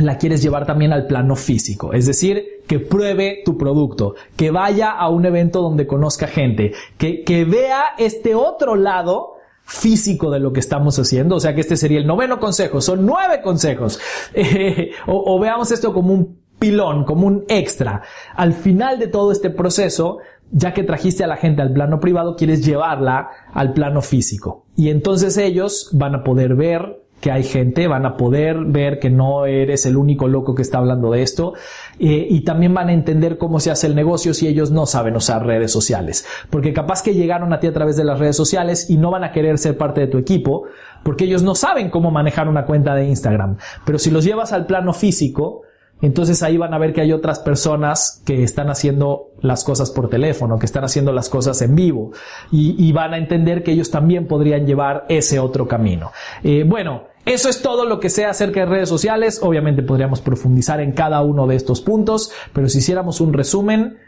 la 0.00 0.18
quieres 0.18 0.42
llevar 0.42 0.66
también 0.66 0.92
al 0.92 1.06
plano 1.06 1.34
físico, 1.34 1.92
es 1.92 2.06
decir, 2.06 2.62
que 2.66 2.78
pruebe 2.78 3.42
tu 3.44 3.56
producto, 3.56 4.14
que 4.36 4.50
vaya 4.50 4.90
a 4.90 5.08
un 5.08 5.26
evento 5.26 5.60
donde 5.60 5.86
conozca 5.86 6.26
gente, 6.26 6.72
que, 6.98 7.24
que 7.24 7.44
vea 7.44 7.82
este 7.98 8.34
otro 8.34 8.76
lado 8.76 9.38
físico 9.68 10.30
de 10.30 10.40
lo 10.40 10.52
que 10.52 10.60
estamos 10.60 10.98
haciendo, 10.98 11.36
o 11.36 11.40
sea 11.40 11.54
que 11.54 11.60
este 11.60 11.76
sería 11.76 11.98
el 11.98 12.06
noveno 12.06 12.40
consejo, 12.40 12.80
son 12.80 13.04
nueve 13.04 13.42
consejos, 13.42 14.00
eh, 14.34 14.92
o, 15.06 15.38
veamos 15.38 15.70
esto 15.70 15.92
como 15.92 16.14
un 16.14 16.38
pilón, 16.58 17.04
como 17.04 17.26
un 17.26 17.44
extra. 17.48 18.02
Al 18.34 18.54
final 18.54 18.98
de 18.98 19.08
todo 19.08 19.30
este 19.30 19.50
proceso, 19.50 20.18
ya 20.50 20.72
que 20.72 20.82
trajiste 20.82 21.22
a 21.22 21.26
la 21.26 21.36
gente 21.36 21.60
al 21.60 21.72
plano 21.72 22.00
privado, 22.00 22.34
quieres 22.34 22.64
llevarla 22.64 23.28
al 23.52 23.74
plano 23.74 24.00
físico. 24.00 24.64
Y 24.74 24.88
entonces 24.88 25.36
ellos 25.36 25.90
van 25.92 26.14
a 26.14 26.24
poder 26.24 26.54
ver 26.54 26.97
que 27.20 27.30
hay 27.30 27.42
gente, 27.42 27.88
van 27.88 28.06
a 28.06 28.16
poder 28.16 28.58
ver 28.64 28.98
que 28.98 29.10
no 29.10 29.46
eres 29.46 29.86
el 29.86 29.96
único 29.96 30.28
loco 30.28 30.54
que 30.54 30.62
está 30.62 30.78
hablando 30.78 31.10
de 31.10 31.22
esto 31.22 31.54
eh, 31.98 32.26
y 32.30 32.42
también 32.42 32.74
van 32.74 32.88
a 32.88 32.92
entender 32.92 33.38
cómo 33.38 33.60
se 33.60 33.70
hace 33.70 33.88
el 33.88 33.94
negocio 33.94 34.34
si 34.34 34.46
ellos 34.46 34.70
no 34.70 34.86
saben 34.86 35.16
usar 35.16 35.44
redes 35.44 35.72
sociales. 35.72 36.26
Porque 36.50 36.72
capaz 36.72 37.02
que 37.02 37.14
llegaron 37.14 37.52
a 37.52 37.60
ti 37.60 37.66
a 37.66 37.72
través 37.72 37.96
de 37.96 38.04
las 38.04 38.18
redes 38.18 38.36
sociales 38.36 38.88
y 38.88 38.96
no 38.96 39.10
van 39.10 39.24
a 39.24 39.32
querer 39.32 39.58
ser 39.58 39.76
parte 39.76 40.00
de 40.00 40.06
tu 40.06 40.18
equipo 40.18 40.64
porque 41.02 41.24
ellos 41.24 41.42
no 41.42 41.54
saben 41.54 41.90
cómo 41.90 42.10
manejar 42.10 42.48
una 42.48 42.66
cuenta 42.66 42.94
de 42.94 43.06
Instagram. 43.06 43.56
Pero 43.84 43.98
si 43.98 44.10
los 44.10 44.24
llevas 44.24 44.52
al 44.52 44.66
plano 44.66 44.92
físico, 44.92 45.62
entonces 46.00 46.42
ahí 46.42 46.56
van 46.56 46.74
a 46.74 46.78
ver 46.78 46.92
que 46.92 47.00
hay 47.00 47.12
otras 47.12 47.40
personas 47.40 48.22
que 48.24 48.42
están 48.42 48.70
haciendo 48.70 49.32
las 49.40 49.64
cosas 49.64 49.90
por 49.90 50.08
teléfono, 50.08 50.58
que 50.58 50.66
están 50.66 50.84
haciendo 50.84 51.12
las 51.12 51.28
cosas 51.28 51.60
en 51.62 51.74
vivo 51.74 52.12
y, 52.52 52.92
van 52.92 53.14
a 53.14 53.18
entender 53.18 53.62
que 53.62 53.72
ellos 53.72 53.90
también 53.90 54.26
podrían 54.26 54.66
llevar 54.66 55.04
ese 55.08 55.38
otro 55.38 55.68
camino. 55.68 56.10
Eh, 56.42 56.64
bueno, 56.66 57.04
eso 57.24 57.48
es 57.48 57.62
todo 57.62 57.84
lo 57.84 58.00
que 58.00 58.10
sé 58.10 58.24
acerca 58.24 58.60
de 58.60 58.66
redes 58.66 58.88
sociales. 58.88 59.40
Obviamente 59.42 59.82
podríamos 59.82 60.20
profundizar 60.20 60.80
en 60.80 60.92
cada 60.92 61.20
uno 61.20 61.46
de 61.46 61.56
estos 61.56 61.80
puntos, 61.80 62.32
pero 62.52 62.68
si 62.68 62.78
hiciéramos 62.78 63.20
un 63.20 63.32
resumen, 63.32 63.98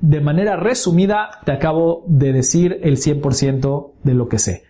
de 0.00 0.20
manera 0.20 0.56
resumida, 0.56 1.40
te 1.44 1.52
acabo 1.52 2.04
de 2.06 2.32
decir 2.32 2.78
el 2.82 2.98
100% 2.98 3.92
de 4.02 4.14
lo 4.14 4.28
que 4.28 4.38
sé. 4.38 4.64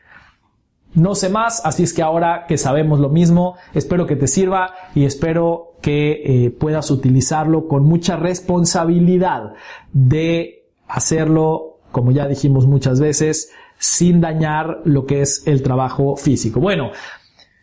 No 0.97 1.15
sé 1.15 1.29
más, 1.29 1.61
así 1.65 1.83
es 1.83 1.93
que 1.93 2.03
ahora 2.03 2.47
que 2.49 2.57
sabemos 2.57 3.01
lo 3.01 3.11
mismo, 3.11 3.57
espero 3.75 4.07
que 4.07 4.17
te 4.17 4.27
sirva 4.27 4.75
y 4.95 5.05
espero 5.05 5.75
que 5.83 6.23
eh, 6.47 6.51
puedas 6.51 6.91
utilizarlo 6.91 7.69
con 7.69 7.85
mucha 7.85 8.17
responsabilidad 8.17 9.53
de 9.93 10.65
hacerlo, 10.89 11.81
como 11.93 12.13
ya 12.13 12.27
dijimos 12.27 12.67
muchas 12.67 12.99
veces, 12.99 13.51
sin 13.79 14.23
dañar 14.23 14.81
lo 14.85 15.05
que 15.05 15.21
es 15.21 15.47
el 15.47 15.63
trabajo 15.63 16.17
físico. 16.17 16.61
Bueno, 16.61 16.93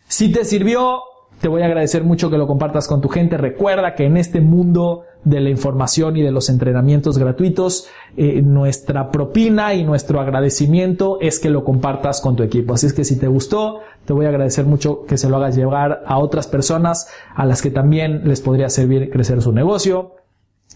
si 0.08 0.32
te 0.32 0.46
sirvió, 0.46 1.02
te 1.44 1.50
voy 1.50 1.62
a 1.62 1.66
agradecer 1.66 2.06
mucho 2.06 2.30
que 2.30 2.38
lo 2.38 2.48
compartas 2.48 2.88
con 2.88 3.02
tu 3.02 3.10
gente. 3.10 3.36
Recuerda 3.36 3.96
que 3.96 4.06
en 4.06 4.16
este 4.16 4.40
mundo 4.40 5.04
de 5.26 5.42
la 5.42 5.50
información 5.50 6.16
y 6.16 6.22
de 6.22 6.32
los 6.32 6.48
entrenamientos 6.48 7.18
gratuitos, 7.18 7.90
eh, 8.16 8.42
nuestra 8.42 9.12
propina 9.12 9.74
y 9.74 9.84
nuestro 9.84 10.22
agradecimiento 10.22 11.18
es 11.20 11.42
que 11.42 11.50
lo 11.50 11.66
compartas 11.66 12.22
con 12.22 12.38
tu 12.38 12.44
equipo. 12.44 12.76
Así 12.76 12.86
es 12.86 12.94
que 12.94 13.04
si 13.04 13.20
te 13.20 13.28
gustó, 13.28 13.82
te 14.06 14.14
voy 14.14 14.26
a 14.26 14.30
agradecer 14.30 14.66
mucho 14.66 15.06
que 15.06 15.18
se 15.18 15.28
lo 15.28 15.36
hagas 15.36 15.58
llegar 15.58 16.04
a 16.06 16.18
otras 16.18 16.48
personas 16.48 17.10
a 17.36 17.46
las 17.46 17.62
que 17.62 17.72
también 17.72 18.22
les 18.24 18.40
podría 18.40 18.70
servir 18.70 19.10
crecer 19.10 19.42
su 19.42 19.52
negocio. 19.52 20.16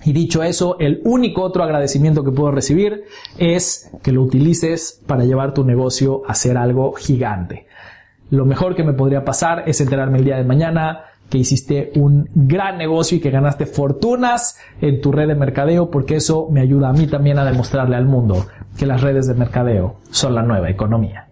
Y 0.03 0.11
dicho 0.11 0.43
eso, 0.43 0.75
el 0.79 0.99
único 1.05 1.43
otro 1.43 1.63
agradecimiento 1.63 2.25
que 2.25 2.31
puedo 2.31 2.51
recibir 2.51 3.05
es 3.37 3.89
que 4.03 4.11
lo 4.11 4.21
utilices 4.21 5.01
para 5.07 5.23
llevar 5.23 5.53
tu 5.53 5.63
negocio 5.63 6.23
a 6.27 6.35
ser 6.35 6.57
algo 6.57 6.91
gigante. 6.91 7.67
Lo 8.29 8.45
mejor 8.45 8.75
que 8.75 8.83
me 8.83 8.93
podría 8.93 9.23
pasar 9.23 9.63
es 9.67 9.79
enterarme 9.81 10.17
el 10.17 10.25
día 10.25 10.37
de 10.37 10.43
mañana 10.43 11.05
que 11.29 11.37
hiciste 11.37 11.91
un 11.95 12.29
gran 12.33 12.77
negocio 12.77 13.17
y 13.17 13.21
que 13.21 13.31
ganaste 13.31 13.65
fortunas 13.65 14.57
en 14.81 15.01
tu 15.01 15.11
red 15.11 15.27
de 15.27 15.35
mercadeo, 15.35 15.91
porque 15.91 16.15
eso 16.15 16.47
me 16.49 16.61
ayuda 16.61 16.89
a 16.89 16.93
mí 16.93 17.07
también 17.07 17.37
a 17.37 17.45
demostrarle 17.45 17.95
al 17.95 18.05
mundo 18.05 18.47
que 18.77 18.85
las 18.85 19.01
redes 19.01 19.27
de 19.27 19.33
mercadeo 19.33 19.97
son 20.09 20.35
la 20.35 20.43
nueva 20.43 20.69
economía. 20.69 21.26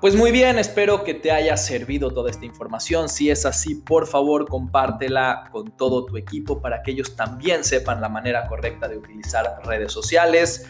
Pues 0.00 0.14
muy 0.14 0.30
bien, 0.30 0.60
espero 0.60 1.02
que 1.02 1.12
te 1.12 1.32
haya 1.32 1.56
servido 1.56 2.12
toda 2.12 2.30
esta 2.30 2.44
información. 2.44 3.08
Si 3.08 3.30
es 3.30 3.44
así, 3.44 3.74
por 3.74 4.06
favor, 4.06 4.46
compártela 4.46 5.48
con 5.50 5.72
todo 5.72 6.04
tu 6.04 6.16
equipo 6.16 6.60
para 6.60 6.82
que 6.82 6.92
ellos 6.92 7.16
también 7.16 7.64
sepan 7.64 8.00
la 8.00 8.08
manera 8.08 8.46
correcta 8.46 8.86
de 8.86 8.96
utilizar 8.96 9.60
redes 9.64 9.90
sociales. 9.90 10.66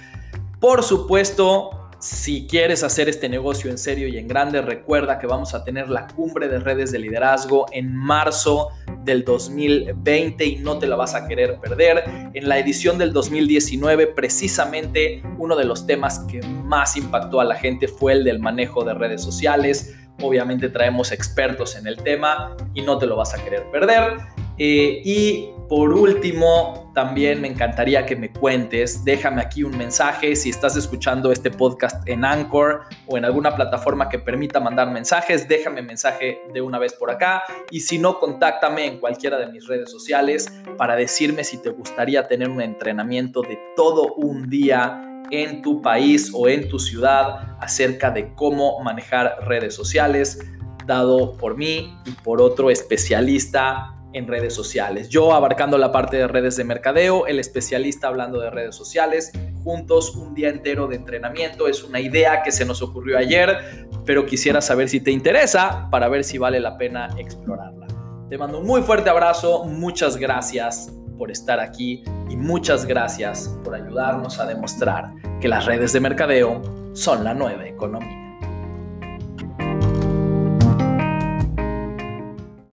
Por 0.60 0.82
supuesto, 0.82 1.87
si 2.00 2.46
quieres 2.46 2.84
hacer 2.84 3.08
este 3.08 3.28
negocio 3.28 3.70
en 3.70 3.78
serio 3.78 4.06
y 4.06 4.18
en 4.18 4.28
grande, 4.28 4.62
recuerda 4.62 5.18
que 5.18 5.26
vamos 5.26 5.54
a 5.54 5.64
tener 5.64 5.90
la 5.90 6.06
cumbre 6.06 6.48
de 6.48 6.60
redes 6.60 6.92
de 6.92 7.00
liderazgo 7.00 7.66
en 7.72 7.94
marzo 7.94 8.68
del 9.02 9.24
2020 9.24 10.44
y 10.44 10.56
no 10.56 10.78
te 10.78 10.86
la 10.86 10.94
vas 10.94 11.16
a 11.16 11.26
querer 11.26 11.58
perder. 11.58 12.04
En 12.34 12.48
la 12.48 12.58
edición 12.58 12.98
del 12.98 13.12
2019, 13.12 14.08
precisamente 14.08 15.22
uno 15.38 15.56
de 15.56 15.64
los 15.64 15.86
temas 15.86 16.20
que 16.20 16.40
más 16.40 16.96
impactó 16.96 17.40
a 17.40 17.44
la 17.44 17.56
gente 17.56 17.88
fue 17.88 18.12
el 18.12 18.24
del 18.24 18.38
manejo 18.38 18.84
de 18.84 18.94
redes 18.94 19.22
sociales. 19.22 19.96
Obviamente 20.22 20.68
traemos 20.68 21.10
expertos 21.10 21.76
en 21.76 21.88
el 21.88 21.96
tema 21.96 22.56
y 22.74 22.82
no 22.82 22.98
te 22.98 23.06
lo 23.06 23.16
vas 23.16 23.34
a 23.34 23.42
querer 23.42 23.64
perder. 23.72 24.18
Eh, 24.56 25.02
y 25.04 25.48
por 25.68 25.92
último, 25.92 26.90
también 26.94 27.42
me 27.42 27.48
encantaría 27.48 28.06
que 28.06 28.16
me 28.16 28.32
cuentes, 28.32 29.04
déjame 29.04 29.42
aquí 29.42 29.64
un 29.64 29.76
mensaje 29.76 30.34
si 30.34 30.48
estás 30.48 30.76
escuchando 30.76 31.30
este 31.30 31.50
podcast 31.50 32.08
en 32.08 32.24
Anchor 32.24 32.84
o 33.06 33.18
en 33.18 33.26
alguna 33.26 33.54
plataforma 33.54 34.08
que 34.08 34.18
permita 34.18 34.60
mandar 34.60 34.90
mensajes, 34.90 35.46
déjame 35.46 35.82
mensaje 35.82 36.40
de 36.54 36.62
una 36.62 36.78
vez 36.78 36.94
por 36.94 37.10
acá. 37.10 37.42
Y 37.70 37.80
si 37.80 37.98
no, 37.98 38.18
contáctame 38.18 38.86
en 38.86 38.98
cualquiera 38.98 39.36
de 39.36 39.48
mis 39.48 39.66
redes 39.66 39.90
sociales 39.90 40.50
para 40.78 40.96
decirme 40.96 41.44
si 41.44 41.58
te 41.58 41.68
gustaría 41.68 42.26
tener 42.26 42.48
un 42.48 42.62
entrenamiento 42.62 43.42
de 43.42 43.58
todo 43.76 44.14
un 44.14 44.48
día 44.48 45.22
en 45.30 45.60
tu 45.60 45.82
país 45.82 46.32
o 46.34 46.48
en 46.48 46.70
tu 46.70 46.78
ciudad 46.78 47.56
acerca 47.60 48.10
de 48.10 48.34
cómo 48.34 48.80
manejar 48.82 49.36
redes 49.46 49.74
sociales, 49.74 50.40
dado 50.86 51.36
por 51.36 51.58
mí 51.58 51.94
y 52.06 52.12
por 52.22 52.40
otro 52.40 52.70
especialista 52.70 53.97
en 54.12 54.26
redes 54.26 54.54
sociales. 54.54 55.08
Yo 55.08 55.32
abarcando 55.32 55.78
la 55.78 55.92
parte 55.92 56.16
de 56.16 56.28
redes 56.28 56.56
de 56.56 56.64
mercadeo, 56.64 57.26
el 57.26 57.38
especialista 57.38 58.08
hablando 58.08 58.40
de 58.40 58.50
redes 58.50 58.74
sociales, 58.74 59.32
juntos 59.62 60.14
un 60.16 60.34
día 60.34 60.48
entero 60.48 60.86
de 60.86 60.96
entrenamiento. 60.96 61.68
Es 61.68 61.84
una 61.84 62.00
idea 62.00 62.42
que 62.42 62.52
se 62.52 62.64
nos 62.64 62.82
ocurrió 62.82 63.18
ayer, 63.18 63.86
pero 64.04 64.26
quisiera 64.26 64.60
saber 64.60 64.88
si 64.88 65.00
te 65.00 65.10
interesa 65.10 65.88
para 65.90 66.08
ver 66.08 66.24
si 66.24 66.38
vale 66.38 66.60
la 66.60 66.78
pena 66.78 67.08
explorarla. 67.18 67.86
Te 68.28 68.38
mando 68.38 68.60
un 68.60 68.66
muy 68.66 68.82
fuerte 68.82 69.10
abrazo, 69.10 69.64
muchas 69.64 70.16
gracias 70.16 70.92
por 71.16 71.30
estar 71.30 71.60
aquí 71.60 72.04
y 72.30 72.36
muchas 72.36 72.86
gracias 72.86 73.58
por 73.64 73.74
ayudarnos 73.74 74.38
a 74.38 74.46
demostrar 74.46 75.12
que 75.40 75.48
las 75.48 75.66
redes 75.66 75.92
de 75.92 76.00
mercadeo 76.00 76.62
son 76.94 77.24
la 77.24 77.34
nueva 77.34 77.66
economía. 77.66 78.27